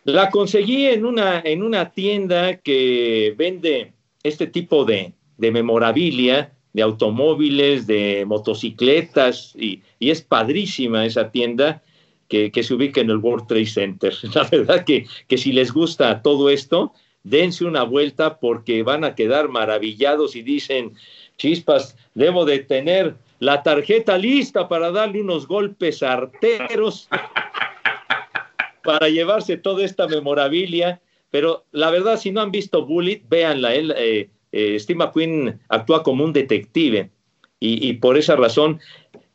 [0.03, 6.81] La conseguí en una, en una tienda que vende este tipo de, de memorabilia, de
[6.83, 11.81] automóviles, de motocicletas, y, y es padrísima esa tienda
[12.27, 14.13] que, se ubica en el World Trade Center.
[14.33, 19.15] La verdad que, que si les gusta todo esto, dense una vuelta porque van a
[19.15, 20.93] quedar maravillados y dicen,
[21.37, 27.09] chispas, debo de tener la tarjeta lista para darle unos golpes arteros
[28.83, 31.01] para llevarse toda esta memorabilia.
[31.31, 33.75] Pero la verdad, si no han visto Bullet, véanla.
[33.75, 37.09] Él, eh, eh, Steve McQueen actúa como un detective
[37.59, 38.79] y, y por esa razón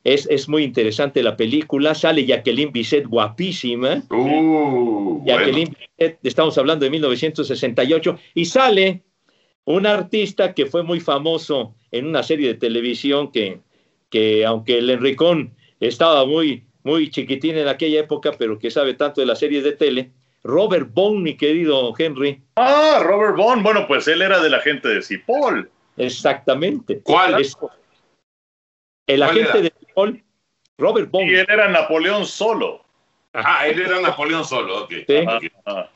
[0.05, 1.94] es, es muy interesante la película.
[1.94, 4.03] Sale Jacqueline Bisset guapísima.
[4.11, 9.03] Uh, Jacqueline Bisset, estamos hablando de 1968, y sale
[9.64, 13.61] un artista que fue muy famoso en una serie de televisión que,
[14.09, 19.20] que aunque el Enricón estaba muy, muy chiquitín en aquella época, pero que sabe tanto
[19.20, 22.42] de las series de tele, Robert Bond, mi querido Henry.
[22.57, 23.62] Ah, Robert Bond.
[23.62, 25.70] Bueno, pues él era de la gente de Cipoll.
[25.98, 27.01] Exactamente.
[27.03, 27.40] ¿Cuál?
[27.40, 27.57] Es-
[29.14, 29.61] el ¿Cuál agente era?
[29.62, 30.22] de Cipoll,
[30.78, 31.28] Robert Bond.
[31.30, 32.84] Y él era Napoleón solo.
[33.32, 34.92] Ah, él era Napoleón solo, ok.
[35.06, 35.16] Sí.
[35.16, 35.52] ok.
[35.66, 35.88] Ah.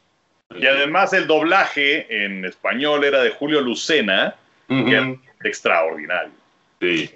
[0.57, 4.37] Y además el doblaje en español era de Julio Lucena,
[4.69, 4.85] Ujú.
[4.85, 6.33] que era extraordinario.
[6.81, 7.11] Sí.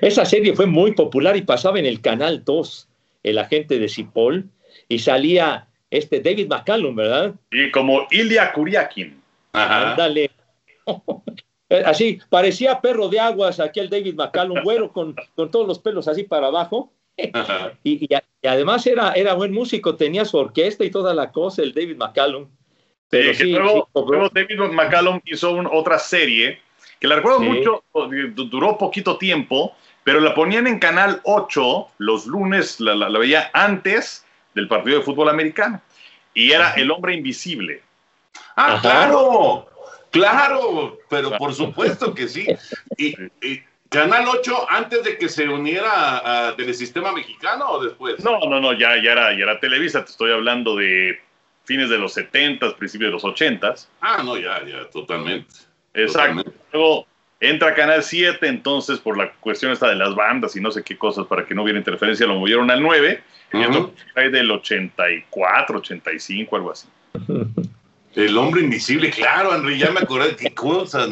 [0.00, 2.88] Esa serie fue muy popular y pasaba en el Canal 2,
[3.24, 4.48] el agente de Cipoll,
[4.88, 7.34] y salía este David McCallum, ¿verdad?
[7.50, 9.20] Y como Ilya Kuriakin.
[9.52, 9.90] Ajá.
[9.90, 10.30] Ándale.
[11.70, 16.06] Eh, Así, parecía perro de aguas aquel David McCallum, güero, con, con todos los pelos
[16.08, 16.92] así para abajo.
[17.84, 18.06] Y,
[18.42, 21.96] y además era, era buen músico, tenía su orquesta y toda la cosa, el David
[21.96, 22.48] McCallum.
[23.08, 26.60] Pero Sí, luego, sí, luego David McCallum hizo un- otra serie
[26.98, 32.26] que la recuerdo mucho, du- duró poquito tiempo, pero la ponían en Canal 8 los
[32.26, 35.80] lunes, la, la- la veía antes del partido de fútbol americano.
[36.34, 37.82] Y era El Hombre Invisible.
[38.56, 38.80] Ah, Ajá.
[38.80, 39.66] claro,
[40.10, 42.46] claro, pero por supuesto que sí.
[42.96, 48.22] Y, y Canal 8 antes de que se uniera a, Telesistema Mexicano o después?
[48.22, 51.18] No, no, no, ya, ya, era, ya era Televisa, te estoy hablando de
[51.64, 53.74] fines de los 70, principios de los 80.
[54.00, 55.52] Ah, no, ya, ya, totalmente.
[55.92, 56.42] Exacto.
[56.42, 56.52] Totalmente.
[56.72, 57.06] Luego
[57.40, 60.96] entra Canal 7, entonces por la cuestión esta de las bandas y no sé qué
[60.96, 63.22] cosas para que no hubiera interferencia, lo movieron al 9.
[63.52, 63.70] Y Ujú.
[63.70, 66.86] esto cae del 84, 85, algo así.
[68.14, 71.06] El hombre invisible, claro, Henry, ya me acordé qué cosa.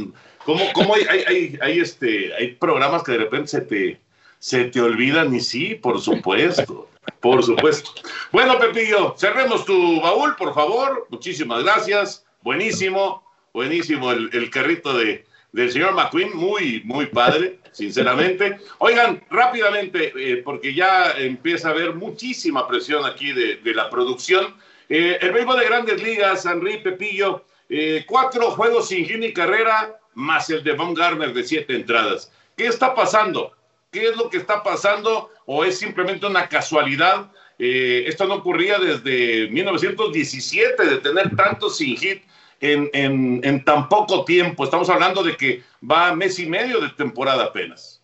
[0.44, 4.00] ¿Cómo, cómo hay, hay, hay, este, hay programas que de repente se te,
[4.38, 5.34] se te olvidan?
[5.34, 6.88] Y sí, por supuesto,
[7.20, 7.90] por supuesto.
[8.32, 11.06] Bueno, Pepillo, cerremos tu baúl, por favor.
[11.10, 12.24] Muchísimas gracias.
[12.42, 13.22] Buenísimo,
[13.52, 18.58] buenísimo el, el carrito de, del señor McQueen, muy, muy padre, sinceramente.
[18.78, 24.54] Oigan, rápidamente, eh, porque ya empieza a haber muchísima presión aquí de, de la producción.
[24.88, 29.98] Eh, el béisbol de grandes ligas, Henry Pepillo, eh, cuatro juegos sin hit ni carrera,
[30.14, 32.32] más el de Von Garner de siete entradas.
[32.56, 33.52] ¿Qué está pasando?
[33.90, 35.30] ¿Qué es lo que está pasando?
[35.46, 37.30] ¿O es simplemente una casualidad?
[37.58, 42.22] Eh, esto no ocurría desde 1917, de tener tantos sin hit
[42.60, 44.64] en, en, en tan poco tiempo.
[44.64, 47.97] Estamos hablando de que va mes y medio de temporada apenas.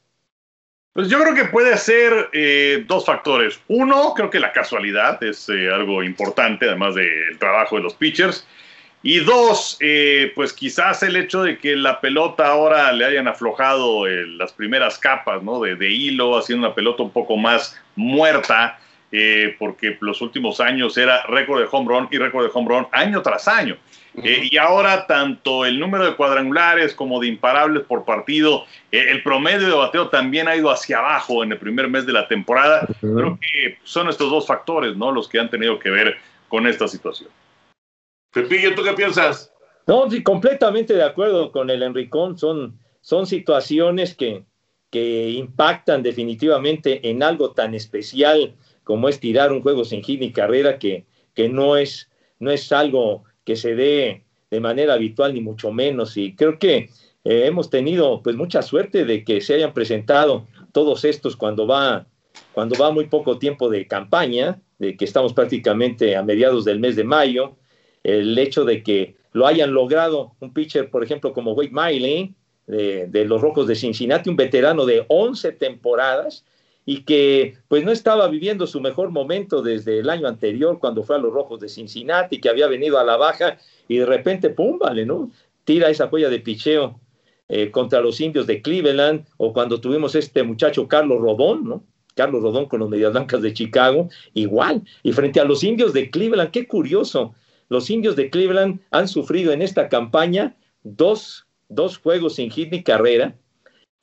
[0.95, 3.61] Pues yo creo que puede ser eh, dos factores.
[3.67, 8.47] Uno, creo que la casualidad es eh, algo importante, además del trabajo de los pitchers.
[9.03, 14.07] Y dos, eh, pues quizás el hecho de que la pelota ahora le hayan aflojado
[14.07, 15.61] eh, las primeras capas ¿no?
[15.61, 18.79] de, de hilo, haciendo una pelota un poco más muerta,
[19.61, 23.21] porque los últimos años era récord de home run y récord de home run año
[23.21, 23.77] tras año.
[24.23, 29.23] Eh, y ahora tanto el número de cuadrangulares como de imparables por partido, eh, el
[29.23, 32.87] promedio de bateo también ha ido hacia abajo en el primer mes de la temporada.
[33.01, 35.11] Creo que son estos dos factores, ¿no?
[35.11, 36.17] Los que han tenido que ver
[36.49, 37.29] con esta situación.
[38.33, 39.53] Pepillo, ¿tú qué piensas?
[39.87, 42.39] No, sí, completamente de acuerdo con el Enricón.
[42.39, 44.45] Son, son situaciones que,
[44.91, 48.55] que impactan definitivamente en algo tan especial
[48.85, 52.71] como es tirar un juego sin hit ni carrera, que, que no, es, no es
[52.71, 56.17] algo que se dé de manera habitual, ni mucho menos.
[56.17, 56.91] Y creo que
[57.25, 62.07] eh, hemos tenido pues mucha suerte de que se hayan presentado todos estos cuando va,
[62.53, 66.97] cuando va muy poco tiempo de campaña, de que estamos prácticamente a mediados del mes
[66.97, 67.57] de mayo
[68.03, 72.35] el hecho de que lo hayan logrado un pitcher, por ejemplo, como Wade Miley,
[72.67, 76.45] de, de, los Rojos de Cincinnati, un veterano de 11 temporadas
[76.87, 81.17] y que pues no estaba viviendo su mejor momento desde el año anterior cuando fue
[81.17, 83.59] a los Rojos de Cincinnati, que había venido a la baja
[83.89, 85.31] y de repente, pum, vale, ¿no?
[85.65, 87.01] Tira esa joya de picheo
[87.49, 91.85] eh, contra los indios de Cleveland o cuando tuvimos este muchacho Carlos Rodón, ¿no?
[92.15, 94.83] Carlos Rodón con los Medias Blancas de Chicago, igual.
[95.03, 97.35] Y frente a los indios de Cleveland, qué curioso,
[97.69, 102.83] los indios de Cleveland han sufrido en esta campaña dos, dos juegos sin hit ni
[102.83, 103.37] carrera.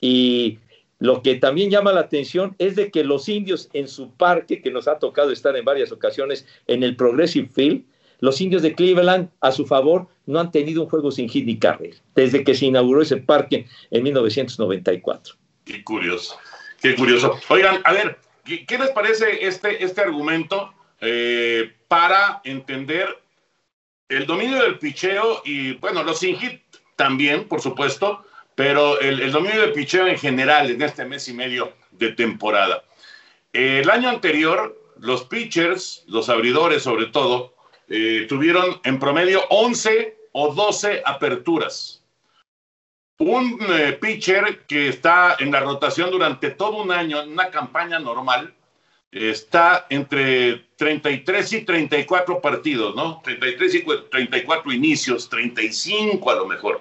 [0.00, 0.58] Y
[1.02, 4.70] lo que también llama la atención es de que los indios en su parque, que
[4.70, 7.84] nos ha tocado estar en varias ocasiones en el Progressive Field,
[8.20, 11.58] los indios de Cleveland a su favor no han tenido un juego sin hit ni
[11.58, 15.34] carrera desde que se inauguró ese parque en 1994.
[15.64, 16.38] Qué curioso,
[16.80, 17.36] qué curioso.
[17.48, 23.08] Oigan, a ver, ¿qué, les parece este, este argumento eh, para entender
[24.08, 26.60] el dominio del picheo y, bueno, los sin hit
[26.94, 28.24] también, por supuesto,
[28.54, 32.84] pero el, el, dominio del picheo en general en este mes y medio de temporada.
[33.52, 37.54] El año anterior, los pitchers, los abridores sobre todo,
[37.88, 42.02] eh, tuvieron en promedio 11 o 12 aperturas.
[43.18, 47.98] Un eh, pitcher que está en la rotación durante todo un año, en una campaña
[47.98, 48.54] normal,
[49.10, 53.20] está entre 33 y 34 partidos, ¿no?
[53.22, 56.80] 33 y 34 inicios, 35 a lo mejor.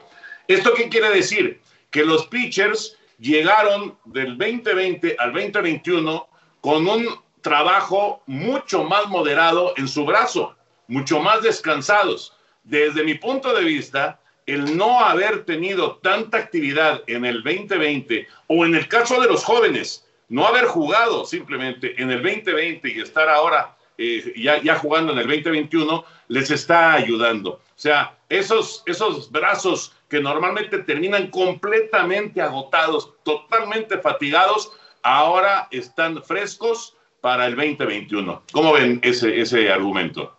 [0.51, 1.61] ¿Esto qué quiere decir?
[1.91, 6.27] Que los pitchers llegaron del 2020 al 2021
[6.59, 7.07] con un
[7.39, 10.53] trabajo mucho más moderado en su brazo,
[10.87, 12.35] mucho más descansados.
[12.65, 18.65] Desde mi punto de vista, el no haber tenido tanta actividad en el 2020 o
[18.65, 23.29] en el caso de los jóvenes, no haber jugado simplemente en el 2020 y estar
[23.29, 27.51] ahora eh, ya, ya, jugando en el 2021, les está ayudando.
[27.51, 34.71] O sea, esos, esos brazos que normalmente terminan completamente agotados, totalmente fatigados,
[35.03, 38.41] ahora están frescos para el 2021.
[38.53, 40.33] ¿Cómo ven ese, ese argumento?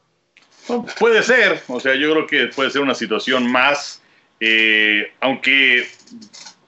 [0.99, 4.03] Puede ser, o sea, yo creo que puede ser una situación más,
[4.41, 5.87] eh, aunque,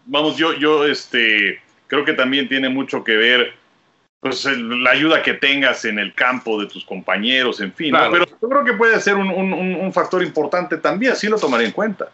[0.04, 3.54] vamos, yo, yo, este, creo que también tiene mucho que ver
[4.24, 7.92] pues la ayuda que tengas en el campo de tus compañeros, en fin.
[7.92, 8.10] ¿no?
[8.10, 11.66] Pero yo creo que puede ser un, un, un, factor importante también, sí lo tomaré
[11.66, 12.10] en cuenta.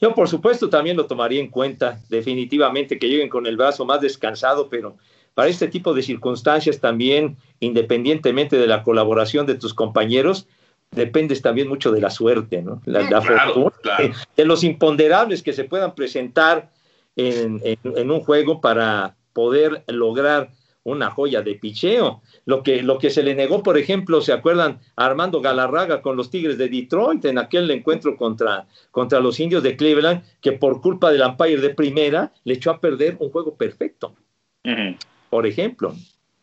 [0.00, 4.00] Yo, por supuesto, también lo tomaría en cuenta, definitivamente, que lleguen con el brazo más
[4.00, 4.96] descansado, pero
[5.34, 10.48] para este tipo de circunstancias también, independientemente de la colaboración de tus compañeros,
[10.92, 12.80] dependes también mucho de la suerte, ¿no?
[12.86, 14.14] La, la claro, fortuna, claro.
[14.34, 16.70] de los imponderables que se puedan presentar
[17.16, 20.50] en, en, en, un juego para poder lograr
[20.82, 22.22] una joya de picheo.
[22.44, 24.80] Lo que, lo que se le negó, por ejemplo, ¿se acuerdan?
[24.96, 29.62] A Armando Galarraga con los Tigres de Detroit en aquel encuentro contra, contra los indios
[29.62, 33.54] de Cleveland, que por culpa del umpire de primera le echó a perder un juego
[33.56, 34.16] perfecto.
[34.64, 34.96] Uh -huh.
[35.30, 35.94] Por ejemplo.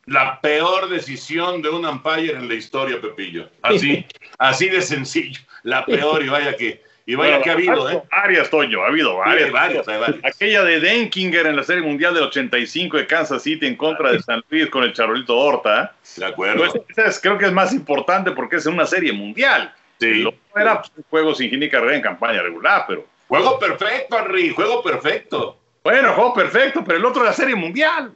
[0.05, 3.49] La peor decisión de un umpire en la historia, Pepillo.
[3.61, 4.05] Así,
[4.39, 5.41] así de sencillo.
[5.63, 8.01] La peor, y vaya que, y vaya bueno, que ha habido, ¿eh?
[8.09, 9.47] Varias, Toño, ha habido varias.
[9.47, 10.25] Sí, varias, hay varias.
[10.25, 14.21] Aquella de Denkinger en la Serie Mundial del 85 de Kansas City en contra de
[14.23, 15.93] San Luis con el Charolito Horta.
[16.17, 16.65] De acuerdo.
[16.65, 19.71] Pues, esa es, creo que es más importante porque es una serie mundial.
[19.99, 20.15] Sí.
[20.15, 23.05] Lo era pues, un juego sin Gini Carrera en campaña regular, pero.
[23.27, 25.59] Juego perfecto, Henry, juego perfecto.
[25.83, 28.13] Bueno, juego perfecto, pero el otro de la serie mundial.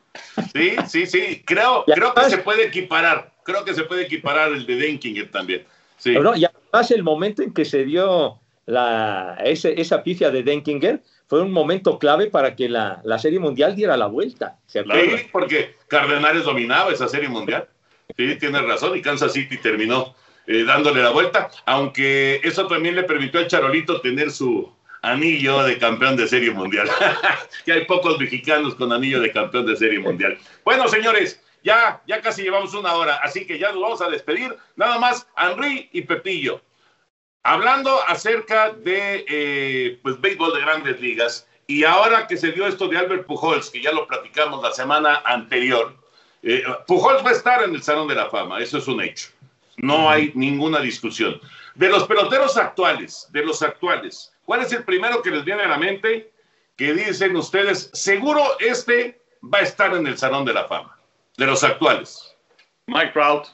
[0.51, 1.43] Sí, sí, sí.
[1.45, 3.31] Creo, creo que se puede equiparar.
[3.43, 5.63] Creo que se puede equiparar el de Denkinger también.
[5.97, 6.11] Sí.
[6.11, 8.38] Pero no, y además el momento en que se dio
[8.70, 13.39] la, ese, esa pifia de Denkinger fue un momento clave para que la, la serie
[13.39, 14.57] mundial diera la vuelta.
[14.67, 17.67] ¿se sí, porque Cardenales dominaba esa serie mundial.
[18.15, 20.15] Sí, tienes razón, y Kansas City terminó
[20.45, 25.78] eh, dándole la vuelta, aunque eso también le permitió al Charolito tener su anillo de
[25.80, 26.88] campeón de serie mundial.
[27.65, 30.38] que hay pocos mexicanos con anillo de campeón de serie mundial.
[30.63, 34.55] Bueno, señores, ya, ya casi llevamos una hora, así que ya nos vamos a despedir.
[34.76, 36.61] Nada más, Henry y Pepillo.
[37.43, 42.87] Hablando acerca de eh, pues, béisbol de grandes ligas, y ahora que se dio esto
[42.87, 45.95] de Albert Pujols, que ya lo platicamos la semana anterior,
[46.41, 49.29] eh, Pujols va a estar en el Salón de la Fama, eso es un hecho.
[49.77, 51.39] No hay ninguna discusión.
[51.75, 55.67] De los peloteros actuales, de los actuales, ¿cuál es el primero que les viene a
[55.67, 56.31] la mente
[56.75, 60.97] que dicen ustedes, seguro este va a estar en el Salón de la Fama?
[61.37, 62.35] De los actuales.
[62.87, 63.47] Mike Trout.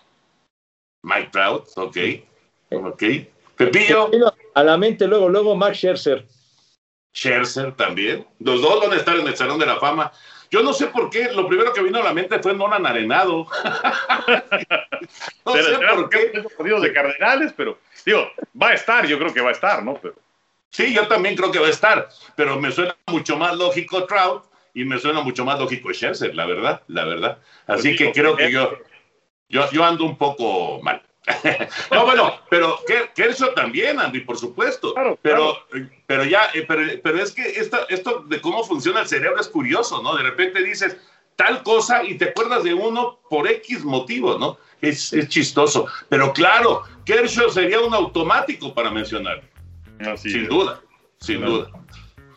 [1.04, 1.98] Mike Trout, ok.
[2.72, 3.04] Ok.
[3.56, 4.10] Pepillo.
[4.54, 6.26] A la mente luego, luego Max Scherzer.
[7.14, 8.28] Scherzer también.
[8.40, 10.12] Los dos van a estar en el Salón de la Fama.
[10.52, 13.48] Yo no sé por qué, lo primero que vino a la mente fue Nolan Arenado.
[15.46, 16.32] no pero, sé por qué.
[16.82, 18.30] de Cardenales, pero digo,
[18.62, 19.96] va a estar, yo creo que va a estar, ¿no?
[19.96, 20.16] Pero...
[20.70, 24.44] Sí, yo también creo que va a estar, pero me suena mucho más lógico Trout
[24.74, 27.38] y me suena mucho más lógico Scherzer, la verdad, la verdad.
[27.66, 28.78] Así pues que digo, creo que yo,
[29.50, 31.02] yo, yo ando un poco mal.
[31.92, 32.80] no, bueno, pero
[33.16, 34.94] Kershaw también, Andy, por supuesto.
[34.94, 35.90] Claro, pero, claro.
[36.06, 39.48] pero ya, eh, pero, pero, es que esta, esto de cómo funciona el cerebro es
[39.48, 40.16] curioso, ¿no?
[40.16, 40.98] De repente dices
[41.36, 44.58] tal cosa y te acuerdas de uno por X motivo, ¿no?
[44.82, 45.88] Es, es chistoso.
[46.10, 49.42] Pero claro, Kershaw sería un automático para mencionar.
[50.00, 50.50] Así sin es.
[50.50, 50.80] duda,
[51.20, 51.52] sin Claro.
[51.54, 51.72] duda.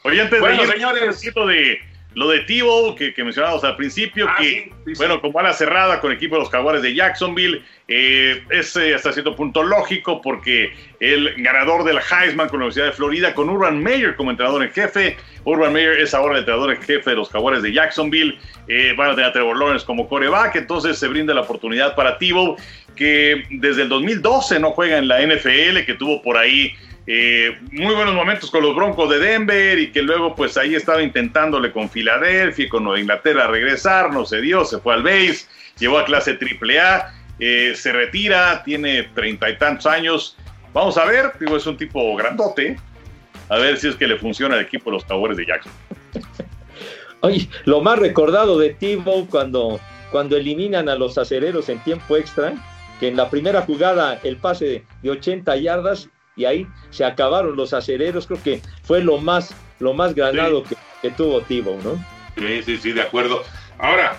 [0.05, 1.03] Oye, antes Bueno, de ir, señores.
[1.09, 1.79] un poquito de
[2.15, 4.93] lo de Tivo que, que mencionábamos al principio, Ah, que, sí, sí, sí.
[4.97, 8.95] bueno, como ala cerrada con el equipo de los Jaguares de Jacksonville, eh, es eh,
[8.95, 13.49] hasta cierto punto lógico porque el ganador del Heisman con la Universidad de Florida, con
[13.49, 17.17] Urban Meyer como entrenador en jefe, Urban Meyer es ahora el entrenador en jefe de
[17.17, 21.09] los Jaguares de Jacksonville, eh, van a tener a Trevor Lawrence como coreback, entonces se
[21.09, 22.57] brinda la oportunidad para Tivo,
[22.97, 26.75] que desde el 2012 no juega en la NFL, que tuvo por ahí
[27.11, 31.03] eh, muy buenos momentos con los Broncos de Denver y que luego pues ahí estaba
[31.03, 35.47] intentándole con Filadelfia y con Nueva Inglaterra regresar, no se dio, se fue al base,
[35.79, 40.37] llegó a clase AAA, eh, se retira, tiene treinta y tantos años,
[40.75, 42.77] vamos a ver, digo, es un tipo grandote,
[43.49, 45.73] a ver si es que le funciona al equipo los Jaguares de Jackson.
[47.21, 49.81] Oye, lo más recordado de Tebow cuando
[50.11, 52.55] cuando eliminan a los acereros en tiempo extra,
[53.01, 57.75] que en la primera jugada el pase de 80 yardas y ahí se acabaron los
[57.75, 62.03] acereros, creo que fue lo más, lo más granado que, que, tuvo Tibo, ¿no?
[62.37, 63.43] Sí, sí, sí, de acuerdo.
[63.79, 64.17] Ahora,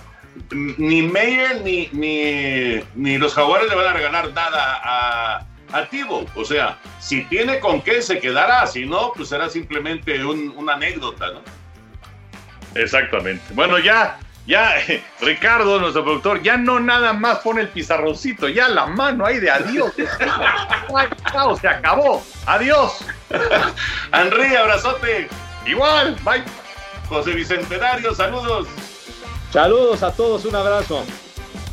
[0.51, 6.25] ni Meyer ni, ni, ni los jaguares le van a regalar nada a, a Tibo.
[6.35, 10.73] O sea, si tiene con qué se quedará, si no, pues será simplemente un, una
[10.73, 11.41] anécdota, ¿no?
[12.75, 13.43] Exactamente.
[13.53, 14.19] Bueno, ya,
[14.49, 14.73] ya,
[15.21, 19.49] Ricardo, nuestro productor, ya no nada más pone el pizarroncito, ya la mano ahí de
[19.49, 19.93] adiós.
[21.61, 22.23] se acabó.
[22.47, 23.05] Adiós.
[24.11, 25.29] Henry, abrazote.
[25.67, 26.43] Igual, bye.
[27.07, 28.67] José Bicentenario, saludos.
[29.51, 31.05] Saludos a todos, un abrazo.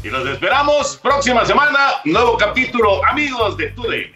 [0.02, 4.15] Y los esperamos próxima semana, nuevo capítulo, amigos de Today.